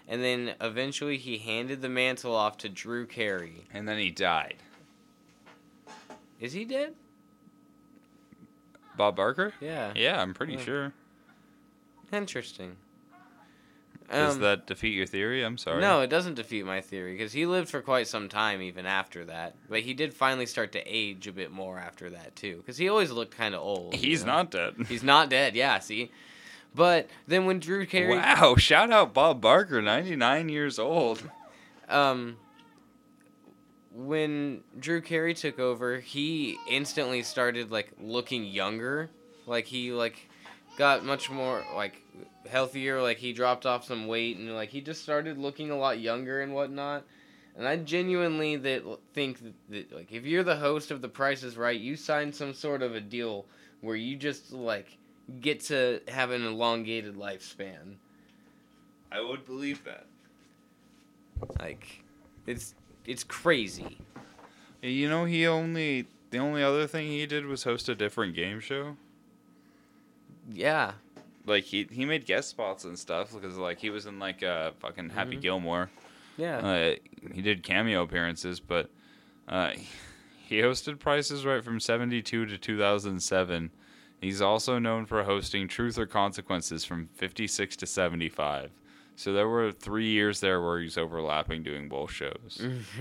And 0.07 0.23
then 0.23 0.55
eventually 0.59 1.17
he 1.17 1.37
handed 1.37 1.81
the 1.81 1.89
mantle 1.89 2.35
off 2.35 2.57
to 2.59 2.69
Drew 2.69 3.05
Carey. 3.05 3.67
And 3.71 3.87
then 3.87 3.99
he 3.99 4.09
died. 4.09 4.55
Is 6.39 6.53
he 6.53 6.65
dead? 6.65 6.95
Bob 8.97 9.15
Barker? 9.15 9.53
Yeah. 9.61 9.93
Yeah, 9.95 10.19
I'm 10.19 10.33
pretty 10.33 10.53
Yeah. 10.53 10.63
sure. 10.63 10.93
Interesting. 12.11 12.75
Does 14.11 14.35
Um, 14.35 14.41
that 14.41 14.67
defeat 14.67 14.93
your 14.93 15.05
theory? 15.05 15.43
I'm 15.43 15.57
sorry. 15.57 15.79
No, 15.81 16.01
it 16.01 16.07
doesn't 16.09 16.35
defeat 16.35 16.65
my 16.65 16.81
theory 16.81 17.13
because 17.13 17.31
he 17.33 17.45
lived 17.45 17.69
for 17.69 17.81
quite 17.81 18.07
some 18.07 18.27
time 18.29 18.61
even 18.61 18.85
after 18.85 19.25
that. 19.25 19.55
But 19.69 19.81
he 19.81 19.93
did 19.93 20.13
finally 20.13 20.45
start 20.45 20.71
to 20.73 20.79
age 20.85 21.27
a 21.27 21.31
bit 21.31 21.51
more 21.51 21.77
after 21.79 22.09
that 22.11 22.35
too, 22.35 22.57
because 22.57 22.77
he 22.77 22.89
always 22.89 23.11
looked 23.11 23.35
kind 23.35 23.55
of 23.55 23.61
old. 23.61 23.93
you 23.93 23.99
He's 23.99 24.25
know? 24.25 24.33
not 24.33 24.51
dead. 24.51 24.75
He's 24.89 25.03
not 25.03 25.29
dead. 25.29 25.55
Yeah, 25.55 25.79
see. 25.79 26.11
But 26.75 27.09
then 27.27 27.45
when 27.45 27.59
Drew 27.59 27.85
Carey, 27.85 28.15
Wow, 28.17 28.55
shout 28.57 28.91
out 28.91 29.13
Bob 29.13 29.41
Barker, 29.41 29.81
99 29.81 30.47
years 30.49 30.79
old. 30.79 31.21
um, 31.89 32.37
when 33.93 34.61
Drew 34.79 35.01
Carey 35.01 35.33
took 35.33 35.59
over, 35.59 35.99
he 35.99 36.57
instantly 36.69 37.23
started 37.23 37.71
like 37.71 37.91
looking 37.99 38.45
younger. 38.45 39.09
Like 39.45 39.65
he 39.65 39.91
like 39.91 40.29
got 40.77 41.03
much 41.05 41.29
more 41.29 41.63
like 41.75 42.01
healthier. 42.49 43.01
Like 43.01 43.17
he 43.17 43.33
dropped 43.33 43.65
off 43.65 43.85
some 43.85 44.07
weight 44.07 44.37
and 44.37 44.53
like 44.55 44.69
he 44.69 44.81
just 44.81 45.03
started 45.03 45.37
looking 45.37 45.71
a 45.71 45.77
lot 45.77 45.99
younger 45.99 46.41
and 46.41 46.53
whatnot. 46.53 47.03
And 47.57 47.67
I 47.67 47.75
genuinely 47.77 48.55
that 48.57 48.83
think 49.13 49.43
that, 49.43 49.53
that 49.69 49.95
like 49.95 50.11
if 50.11 50.25
you're 50.25 50.43
the 50.43 50.55
host 50.55 50.91
of 50.91 51.01
The 51.01 51.09
Price 51.09 51.43
is 51.43 51.57
Right, 51.57 51.79
you 51.79 51.95
sign 51.95 52.31
some 52.31 52.53
sort 52.53 52.81
of 52.81 52.95
a 52.95 53.01
deal 53.01 53.45
where 53.81 53.95
you 53.95 54.15
just 54.15 54.51
like 54.53 54.97
get 55.39 55.61
to 55.61 56.01
have 56.07 56.31
an 56.31 56.45
elongated 56.45 57.15
lifespan. 57.15 57.95
I 59.11 59.21
would 59.21 59.45
believe 59.45 59.83
that. 59.83 60.05
Like 61.59 62.03
it's 62.47 62.73
it's 63.05 63.23
crazy. 63.23 63.97
You 64.81 65.09
know, 65.09 65.25
he 65.25 65.45
only 65.45 66.07
the 66.29 66.37
only 66.37 66.63
other 66.63 66.87
thing 66.87 67.07
he 67.07 67.25
did 67.25 67.45
was 67.45 67.63
host 67.63 67.89
a 67.89 67.95
different 67.95 68.35
game 68.35 68.59
show. 68.59 68.95
Yeah. 70.49 70.93
Like 71.45 71.63
he 71.63 71.87
he 71.91 72.05
made 72.05 72.25
guest 72.25 72.49
spots 72.49 72.83
and 72.85 72.97
stuff 72.97 73.33
because 73.33 73.57
like 73.57 73.79
he 73.79 73.89
was 73.89 74.05
in 74.05 74.19
like 74.19 74.43
uh 74.43 74.71
fucking 74.79 75.09
Happy 75.09 75.37
Mhm. 75.37 75.41
Gilmore. 75.41 75.89
Yeah. 76.37 76.57
Uh, 76.57 76.95
he 77.33 77.41
did 77.41 77.61
cameo 77.63 78.03
appearances, 78.03 78.59
but 78.59 78.89
uh, 79.47 79.71
he 80.47 80.59
hosted 80.59 80.99
Prices 80.99 81.45
Right 81.45 81.63
from 81.63 81.79
'72 81.79 82.45
to 82.45 82.57
2007. 82.57 83.71
He's 84.21 84.41
also 84.41 84.77
known 84.79 85.05
for 85.07 85.23
hosting 85.23 85.67
Truth 85.67 85.97
or 85.97 86.05
Consequences 86.05 86.85
from 86.85 87.09
'56 87.15 87.75
to 87.77 87.85
'75. 87.87 88.69
So 89.15 89.33
there 89.33 89.47
were 89.49 89.71
three 89.71 90.09
years 90.09 90.39
there 90.39 90.61
where 90.61 90.79
he's 90.79 90.97
overlapping 90.97 91.63
doing 91.63 91.89
both 91.89 92.11
shows. 92.11 92.63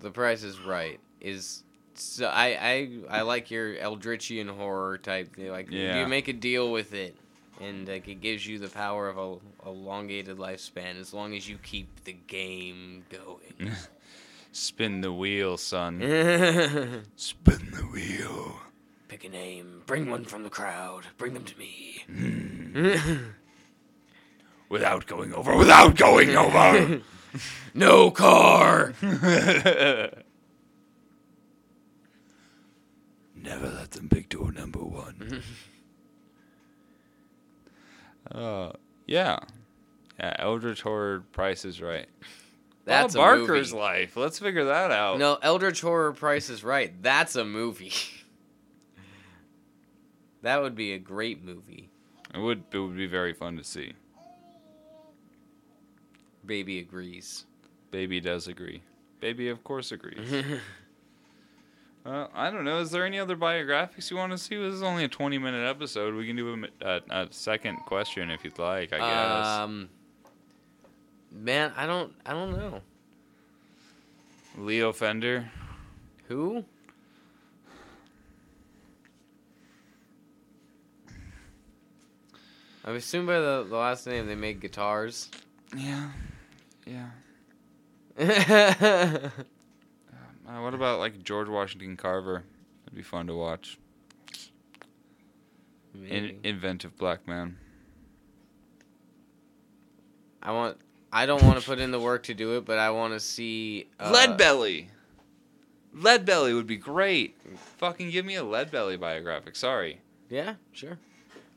the 0.00 0.10
Price 0.10 0.42
is 0.42 0.58
Right 0.60 0.98
is 1.20 1.62
so 2.02 2.26
I 2.26 2.46
I 3.10 3.18
I 3.18 3.22
like 3.22 3.50
your 3.50 3.74
Eldritchian 3.74 4.48
horror 4.50 4.98
type. 4.98 5.36
thing. 5.36 5.48
Like 5.48 5.70
Yeah. 5.70 6.00
you 6.00 6.06
make 6.06 6.28
a 6.28 6.32
deal 6.32 6.70
with 6.72 6.92
it, 6.94 7.16
and 7.60 7.86
like 7.88 8.08
it 8.08 8.20
gives 8.20 8.46
you 8.46 8.58
the 8.58 8.68
power 8.68 9.08
of 9.08 9.18
a 9.18 9.68
elongated 9.68 10.36
lifespan 10.38 10.98
as 11.00 11.12
long 11.14 11.34
as 11.34 11.48
you 11.48 11.58
keep 11.58 12.04
the 12.04 12.12
game 12.12 13.04
going. 13.10 13.72
Spin 14.52 15.00
the 15.00 15.12
wheel, 15.12 15.56
son. 15.56 15.98
Spin 17.16 17.70
the 17.72 17.86
wheel. 17.90 18.56
Pick 19.08 19.24
a 19.24 19.28
name. 19.30 19.82
Bring 19.86 20.10
one 20.10 20.24
from 20.24 20.42
the 20.42 20.50
crowd. 20.50 21.04
Bring 21.16 21.32
them 21.34 21.44
to 21.44 21.58
me. 21.58 22.02
Hmm. 22.06 23.16
Without 24.68 25.06
going 25.06 25.32
over. 25.34 25.56
Without 25.56 25.96
going 25.96 26.36
over. 26.36 27.00
no 27.74 28.10
car. 28.10 28.92
Never 33.42 33.68
let 33.68 33.90
them 33.90 34.08
pick 34.08 34.28
door 34.28 34.52
number 34.52 34.78
one. 34.78 35.42
uh, 38.32 38.72
yeah. 39.06 39.40
Yeah, 40.18 40.36
Eldritch 40.38 40.82
Horror 40.82 41.24
Price 41.32 41.64
is 41.64 41.80
Right. 41.80 42.06
That's 42.84 43.14
Bob 43.14 43.34
a 43.34 43.36
Barker's 43.38 43.72
movie. 43.72 43.82
life. 43.82 44.16
Let's 44.16 44.38
figure 44.38 44.64
that 44.66 44.90
out. 44.90 45.18
No, 45.18 45.38
Eldritch 45.42 45.80
Horror 45.80 46.12
Price 46.12 46.50
is 46.50 46.62
Right. 46.62 46.92
That's 47.02 47.34
a 47.36 47.44
movie. 47.44 47.92
that 50.42 50.62
would 50.62 50.74
be 50.76 50.92
a 50.92 50.98
great 50.98 51.44
movie. 51.44 51.90
It 52.34 52.38
would 52.38 52.62
it 52.72 52.78
would 52.78 52.96
be 52.96 53.06
very 53.06 53.34
fun 53.34 53.56
to 53.56 53.64
see. 53.64 53.92
Baby 56.46 56.78
agrees. 56.78 57.44
Baby 57.90 58.20
does 58.20 58.48
agree. 58.48 58.82
Baby, 59.20 59.48
of 59.48 59.62
course, 59.62 59.92
agrees. 59.92 60.18
Well, 62.04 62.30
I 62.34 62.50
don't 62.50 62.64
know. 62.64 62.80
Is 62.80 62.90
there 62.90 63.06
any 63.06 63.18
other 63.18 63.36
biographics 63.36 64.10
you 64.10 64.16
want 64.16 64.32
to 64.32 64.38
see? 64.38 64.56
This 64.56 64.74
is 64.74 64.82
only 64.82 65.04
a 65.04 65.08
20 65.08 65.38
minute 65.38 65.68
episode. 65.68 66.14
We 66.14 66.26
can 66.26 66.36
do 66.36 66.66
a, 66.82 66.86
a, 66.86 67.00
a 67.22 67.28
second 67.30 67.76
question 67.86 68.28
if 68.30 68.42
you'd 68.44 68.58
like, 68.58 68.92
I 68.92 68.98
guess. 68.98 69.46
Um, 69.46 69.88
man, 71.30 71.72
I 71.76 71.86
don't, 71.86 72.12
I 72.26 72.32
don't 72.32 72.52
know 72.52 72.80
Leo 74.58 74.92
Fender. 74.92 75.50
who. 76.28 76.64
I 82.84 82.90
assume 82.90 83.26
by 83.26 83.38
the, 83.38 83.64
the 83.68 83.76
last 83.76 84.06
name 84.08 84.26
they 84.26 84.34
made 84.34 84.60
guitars. 84.60 85.30
Yeah. 85.76 86.10
Yeah. 86.84 87.10
Maybe. 90.52 90.60
Uh, 90.60 90.64
what 90.64 90.74
about 90.74 90.98
like 90.98 91.22
George 91.22 91.48
Washington 91.48 91.96
Carver? 91.96 92.44
It'd 92.86 92.96
be 92.96 93.02
fun 93.02 93.26
to 93.26 93.34
watch. 93.34 93.78
In, 95.94 96.38
inventive 96.42 96.96
black 96.96 97.26
man. 97.26 97.56
I 100.42 100.52
want. 100.52 100.78
I 101.12 101.26
don't 101.26 101.42
want 101.42 101.60
to 101.60 101.66
put 101.66 101.78
in 101.78 101.90
the 101.90 102.00
work 102.00 102.22
to 102.24 102.34
do 102.34 102.56
it, 102.56 102.64
but 102.64 102.78
I 102.78 102.90
want 102.90 103.12
to 103.12 103.20
see. 103.20 103.88
Uh, 104.00 104.10
Lead 104.10 104.38
Belly. 104.38 104.88
Lead 105.94 106.24
Belly 106.24 106.54
would 106.54 106.66
be 106.66 106.78
great. 106.78 107.36
Fucking 107.76 108.10
give 108.10 108.24
me 108.24 108.36
a 108.36 108.42
Lead 108.42 108.70
Belly 108.70 108.96
biographic. 108.96 109.56
Sorry. 109.56 110.00
Yeah, 110.30 110.54
sure. 110.72 110.98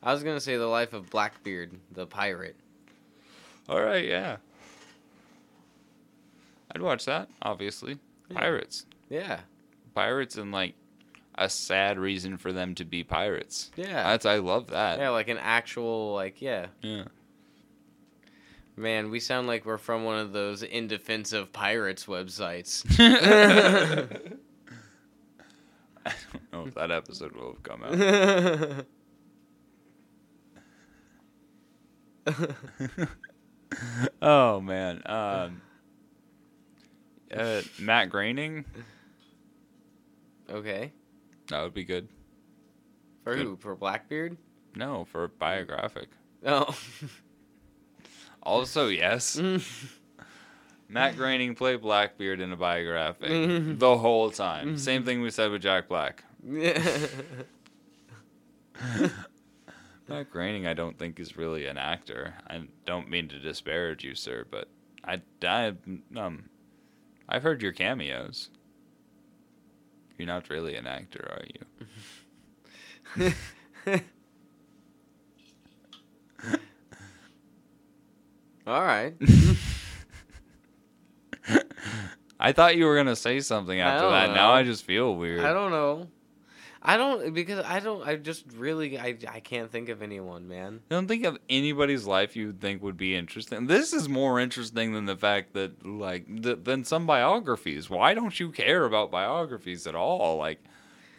I 0.02 0.12
was 0.12 0.22
gonna 0.22 0.40
say 0.40 0.58
the 0.58 0.66
life 0.66 0.92
of 0.92 1.08
Blackbeard, 1.08 1.72
the 1.90 2.06
pirate. 2.06 2.56
All 3.68 3.80
right, 3.80 4.04
yeah. 4.04 4.36
I'd 6.70 6.82
watch 6.82 7.06
that, 7.06 7.30
obviously. 7.40 7.98
Pirates. 8.32 8.86
Yeah. 9.08 9.40
Pirates 9.94 10.36
and 10.36 10.52
like 10.52 10.74
a 11.36 11.48
sad 11.48 11.98
reason 11.98 12.36
for 12.38 12.52
them 12.52 12.74
to 12.76 12.84
be 12.84 13.04
pirates. 13.04 13.70
Yeah. 13.76 14.02
That's 14.04 14.26
I 14.26 14.38
love 14.38 14.68
that. 14.68 14.98
yeah, 14.98 15.10
like 15.10 15.28
an 15.28 15.38
actual 15.38 16.14
like 16.14 16.40
yeah. 16.42 16.66
Yeah. 16.82 17.04
Man, 18.78 19.10
we 19.10 19.20
sound 19.20 19.46
like 19.46 19.64
we're 19.64 19.78
from 19.78 20.04
one 20.04 20.18
of 20.18 20.32
those 20.32 20.62
in 20.62 20.86
defense 20.86 21.32
of 21.32 21.50
pirates 21.52 22.04
websites. 22.04 22.84
I 26.06 26.12
don't 26.32 26.52
know 26.52 26.66
if 26.66 26.74
that 26.74 26.90
episode 26.90 27.32
will 27.32 27.54
have 27.54 27.62
come 27.62 27.82
out. 27.82 28.84
oh 34.22 34.60
man. 34.60 35.02
Um 35.06 35.62
uh, 37.34 37.62
Matt 37.78 38.10
Groening, 38.10 38.64
okay. 40.50 40.92
that 41.48 41.62
would 41.62 41.74
be 41.74 41.84
good. 41.84 42.08
For 43.24 43.34
Good. 43.34 43.44
who? 43.44 43.56
For 43.56 43.74
Blackbeard? 43.74 44.36
No, 44.76 45.04
for 45.04 45.28
biographic. 45.28 46.08
Oh. 46.44 46.76
Also, 48.42 48.86
yes. 48.86 49.40
Matt 50.88 51.16
Groening 51.16 51.56
played 51.56 51.80
Blackbeard 51.80 52.40
in 52.40 52.52
a 52.52 52.56
biographic 52.56 53.28
the 53.80 53.98
whole 53.98 54.30
time. 54.30 54.78
Same 54.78 55.04
thing 55.04 55.20
we 55.20 55.30
said 55.30 55.50
with 55.50 55.62
Jack 55.62 55.88
Black. 55.88 56.22
Matt 60.08 60.30
Groening, 60.30 60.68
I 60.68 60.74
don't 60.74 60.96
think 60.96 61.18
is 61.18 61.36
really 61.36 61.66
an 61.66 61.76
actor. 61.76 62.34
I 62.46 62.62
don't 62.84 63.10
mean 63.10 63.26
to 63.30 63.40
disparage 63.40 64.04
you, 64.04 64.14
sir, 64.14 64.46
but 64.48 64.68
I, 65.04 65.20
I 65.42 65.72
um, 66.16 66.44
I've 67.28 67.42
heard 67.42 67.62
your 67.62 67.72
cameos. 67.72 68.50
You're 70.18 70.26
not 70.26 70.48
really 70.48 70.76
an 70.76 70.86
actor, 70.86 71.28
are 71.30 71.44
you? 71.54 73.32
All 78.66 78.82
right. 78.82 79.14
I 82.40 82.52
thought 82.52 82.76
you 82.76 82.84
were 82.86 82.96
gonna 82.96 83.16
say 83.16 83.40
something 83.40 83.80
after 83.80 84.10
that. 84.10 84.34
Now. 84.34 84.52
I 84.52 84.62
just 84.64 84.84
feel 84.84 85.14
weird. 85.14 85.40
I 85.40 85.52
don't 85.52 85.70
know. 85.70 86.08
I 86.88 86.96
don't 86.96 87.34
because 87.34 87.64
I 87.64 87.80
don't. 87.80 88.06
I 88.06 88.14
just 88.14 88.44
really 88.56 88.96
I 88.96 89.16
I 89.28 89.40
can't 89.40 89.72
think 89.72 89.88
of 89.88 90.02
anyone, 90.02 90.46
man. 90.46 90.82
I 90.88 90.94
don't 90.94 91.08
think 91.08 91.24
of 91.24 91.36
anybody's 91.50 92.06
life 92.06 92.36
you 92.36 92.46
would 92.46 92.60
think 92.60 92.80
would 92.80 92.96
be 92.96 93.16
interesting. 93.16 93.66
This 93.66 93.92
is 93.92 94.08
more 94.08 94.38
interesting 94.38 94.92
than 94.92 95.04
the 95.06 95.16
fact 95.16 95.52
that, 95.54 95.84
like, 95.84 96.28
th- 96.44 96.60
than 96.62 96.84
some 96.84 97.04
biographies. 97.04 97.90
Why 97.90 98.14
don't 98.14 98.38
you 98.38 98.52
care 98.52 98.84
about 98.84 99.10
biographies 99.10 99.88
at 99.88 99.96
all? 99.96 100.36
Like, 100.36 100.62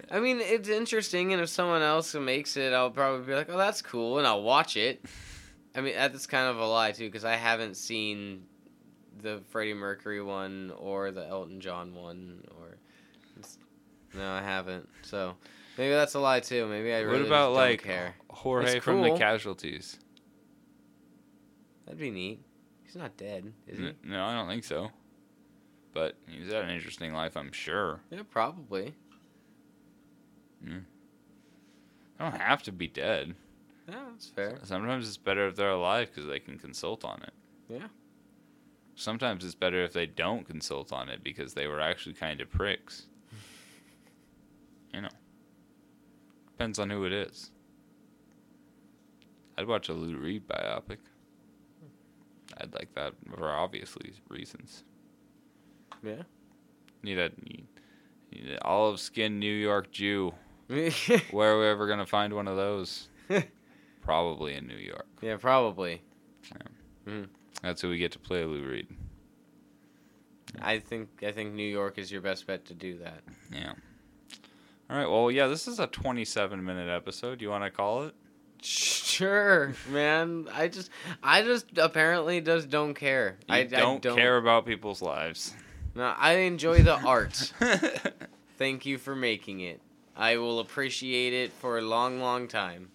I 0.09 0.21
mean, 0.21 0.39
it's 0.39 0.69
interesting, 0.69 1.33
and 1.33 1.41
if 1.41 1.49
someone 1.49 1.81
else 1.81 2.15
makes 2.15 2.55
it, 2.55 2.71
I'll 2.71 2.89
probably 2.89 3.25
be 3.25 3.35
like, 3.35 3.49
"Oh, 3.49 3.57
that's 3.57 3.81
cool," 3.81 4.19
and 4.19 4.25
I'll 4.25 4.43
watch 4.43 4.77
it. 4.77 5.03
I 5.75 5.81
mean, 5.81 5.95
that's 5.95 6.27
kind 6.27 6.47
of 6.49 6.59
a 6.59 6.65
lie 6.65 6.93
too, 6.93 7.07
because 7.07 7.25
I 7.25 7.35
haven't 7.35 7.75
seen 7.75 8.45
the 9.21 9.41
Freddie 9.49 9.73
Mercury 9.73 10.21
one 10.21 10.71
or 10.77 11.11
the 11.11 11.27
Elton 11.27 11.59
John 11.59 11.93
one, 11.93 12.45
or 12.57 12.77
no, 14.15 14.29
I 14.29 14.41
haven't. 14.41 14.87
So 15.01 15.35
maybe 15.77 15.93
that's 15.93 16.13
a 16.15 16.19
lie 16.19 16.39
too. 16.39 16.67
Maybe 16.67 16.93
I 16.93 16.99
really 16.99 17.19
what 17.19 17.27
about 17.27 17.49
just 17.49 17.55
like 17.55 17.83
don't 17.83 17.87
care. 17.87 18.15
Jorge 18.29 18.79
from 18.79 19.01
the. 19.01 19.17
Casualties? 19.17 19.99
That'd 21.85 21.99
be 21.99 22.11
neat. 22.11 22.41
He's 22.83 22.95
not 22.95 23.17
dead, 23.17 23.51
is 23.67 23.79
he? 23.79 23.93
No, 24.03 24.25
I 24.25 24.33
don't 24.33 24.47
think 24.47 24.63
so. 24.63 24.91
But 25.93 26.15
he's 26.27 26.51
had 26.51 26.63
an 26.65 26.69
interesting 26.69 27.13
life, 27.13 27.35
I'm 27.35 27.51
sure. 27.51 28.01
Yeah, 28.11 28.21
probably. 28.29 28.93
Hmm. 30.63 30.79
They 32.17 32.25
don't 32.25 32.39
have 32.39 32.63
to 32.63 32.71
be 32.71 32.87
dead. 32.87 33.35
Yeah, 33.87 34.03
that's 34.11 34.27
fair. 34.27 34.59
Sometimes 34.63 35.07
it's 35.07 35.17
better 35.17 35.47
if 35.47 35.55
they're 35.55 35.69
alive 35.69 36.09
because 36.13 36.29
they 36.29 36.39
can 36.39 36.57
consult 36.57 37.05
on 37.05 37.23
it. 37.23 37.33
Yeah. 37.69 37.87
Sometimes 38.95 39.45
it's 39.45 39.55
better 39.55 39.83
if 39.83 39.93
they 39.93 40.05
don't 40.05 40.45
consult 40.45 40.91
on 40.91 41.09
it 41.09 41.23
because 41.23 41.53
they 41.53 41.67
were 41.67 41.79
actually 41.79 42.15
kind 42.15 42.41
of 42.41 42.49
pricks. 42.49 43.07
You 44.97 45.03
know. 45.03 45.09
Depends 46.49 46.79
on 46.79 46.89
who 46.89 47.05
it 47.05 47.13
is. 47.13 47.51
I'd 49.55 49.67
watch 49.67 49.89
a 49.89 49.93
Lou 49.93 50.17
Reed 50.17 50.47
biopic. 50.47 50.97
I'd 52.59 52.73
like 52.73 52.95
that 52.95 53.13
for 53.35 53.47
obviously 53.51 54.13
reasons. 54.27 54.83
Yeah. 56.01 56.23
Need 57.03 57.19
a 57.19 57.29
need, 57.43 57.67
need 58.31 58.49
an 58.49 58.57
olive 58.63 58.99
skinned 58.99 59.39
New 59.39 59.53
York 59.53 59.91
Jew. 59.91 60.33
Where 60.67 61.53
are 61.53 61.59
we 61.59 61.67
ever 61.67 61.87
gonna 61.87 62.07
find 62.07 62.33
one 62.33 62.47
of 62.47 62.57
those? 62.57 63.09
Probably 64.01 64.55
in 64.55 64.65
New 64.65 64.77
York. 64.77 65.05
yeah, 65.21 65.35
probably. 65.37 66.01
Mm-hmm. 67.07 67.25
That's 67.61 67.81
who 67.81 67.89
we 67.89 67.99
get 67.99 68.13
to 68.13 68.19
play 68.19 68.45
Lou 68.45 68.63
Reed. 68.67 68.87
I 70.59 70.79
think 70.79 71.09
I 71.21 71.31
think 71.33 71.53
New 71.53 71.69
York 71.69 71.99
is 71.99 72.11
your 72.11 72.21
best 72.21 72.47
bet 72.47 72.65
to 72.65 72.73
do 72.73 72.97
that. 72.97 73.21
Yeah. 73.51 73.73
All 74.89 74.97
right. 74.97 75.09
Well, 75.09 75.31
yeah. 75.31 75.47
This 75.47 75.67
is 75.67 75.79
a 75.79 75.87
27 75.87 76.63
minute 76.63 76.89
episode. 76.89 77.41
You 77.41 77.49
want 77.49 77.63
to 77.63 77.71
call 77.71 78.03
it? 78.03 78.15
Sure, 78.61 79.73
man. 79.89 80.47
I 80.53 80.67
just 80.67 80.89
I 81.21 81.41
just 81.43 81.77
apparently 81.77 82.41
just 82.41 82.69
don't 82.69 82.93
care. 82.93 83.37
You 83.47 83.55
I 83.55 83.63
don't, 83.63 83.97
I 83.97 84.09
don't 84.09 84.15
care 84.15 84.37
about 84.37 84.65
people's 84.65 85.01
lives. 85.01 85.53
No, 85.95 86.13
I 86.17 86.33
enjoy 86.33 86.83
the 86.83 86.95
art. 86.95 87.53
Thank 88.57 88.85
you 88.85 88.97
for 88.97 89.15
making 89.15 89.61
it. 89.61 89.81
I 90.15 90.37
will 90.37 90.59
appreciate 90.59 91.33
it 91.33 91.51
for 91.53 91.77
a 91.77 91.81
long, 91.81 92.19
long 92.19 92.47
time. 92.47 92.89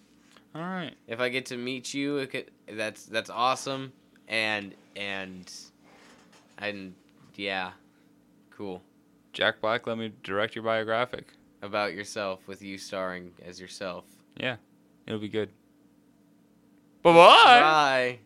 All 0.53 0.61
right. 0.61 0.93
If 1.07 1.19
I 1.19 1.29
get 1.29 1.47
to 1.47 1.57
meet 1.57 1.93
you, 1.93 2.17
it 2.17 2.31
could, 2.31 2.51
that's 2.69 3.05
that's 3.05 3.29
awesome. 3.29 3.93
And 4.27 4.75
and 4.95 5.51
and 6.57 6.93
yeah, 7.35 7.71
cool. 8.51 8.81
Jack 9.31 9.61
Black, 9.61 9.87
let 9.87 9.97
me 9.97 10.11
direct 10.21 10.55
your 10.55 10.63
biographic. 10.63 11.27
About 11.63 11.93
yourself 11.93 12.45
with 12.45 12.61
you 12.61 12.77
starring 12.77 13.31
as 13.41 13.57
yourself. 13.57 14.03
Yeah. 14.35 14.57
It'll 15.07 15.17
be 15.19 15.29
good. 15.29 15.49
Bye 17.01 17.13
bye. 17.13 17.59
Bye. 17.61 18.19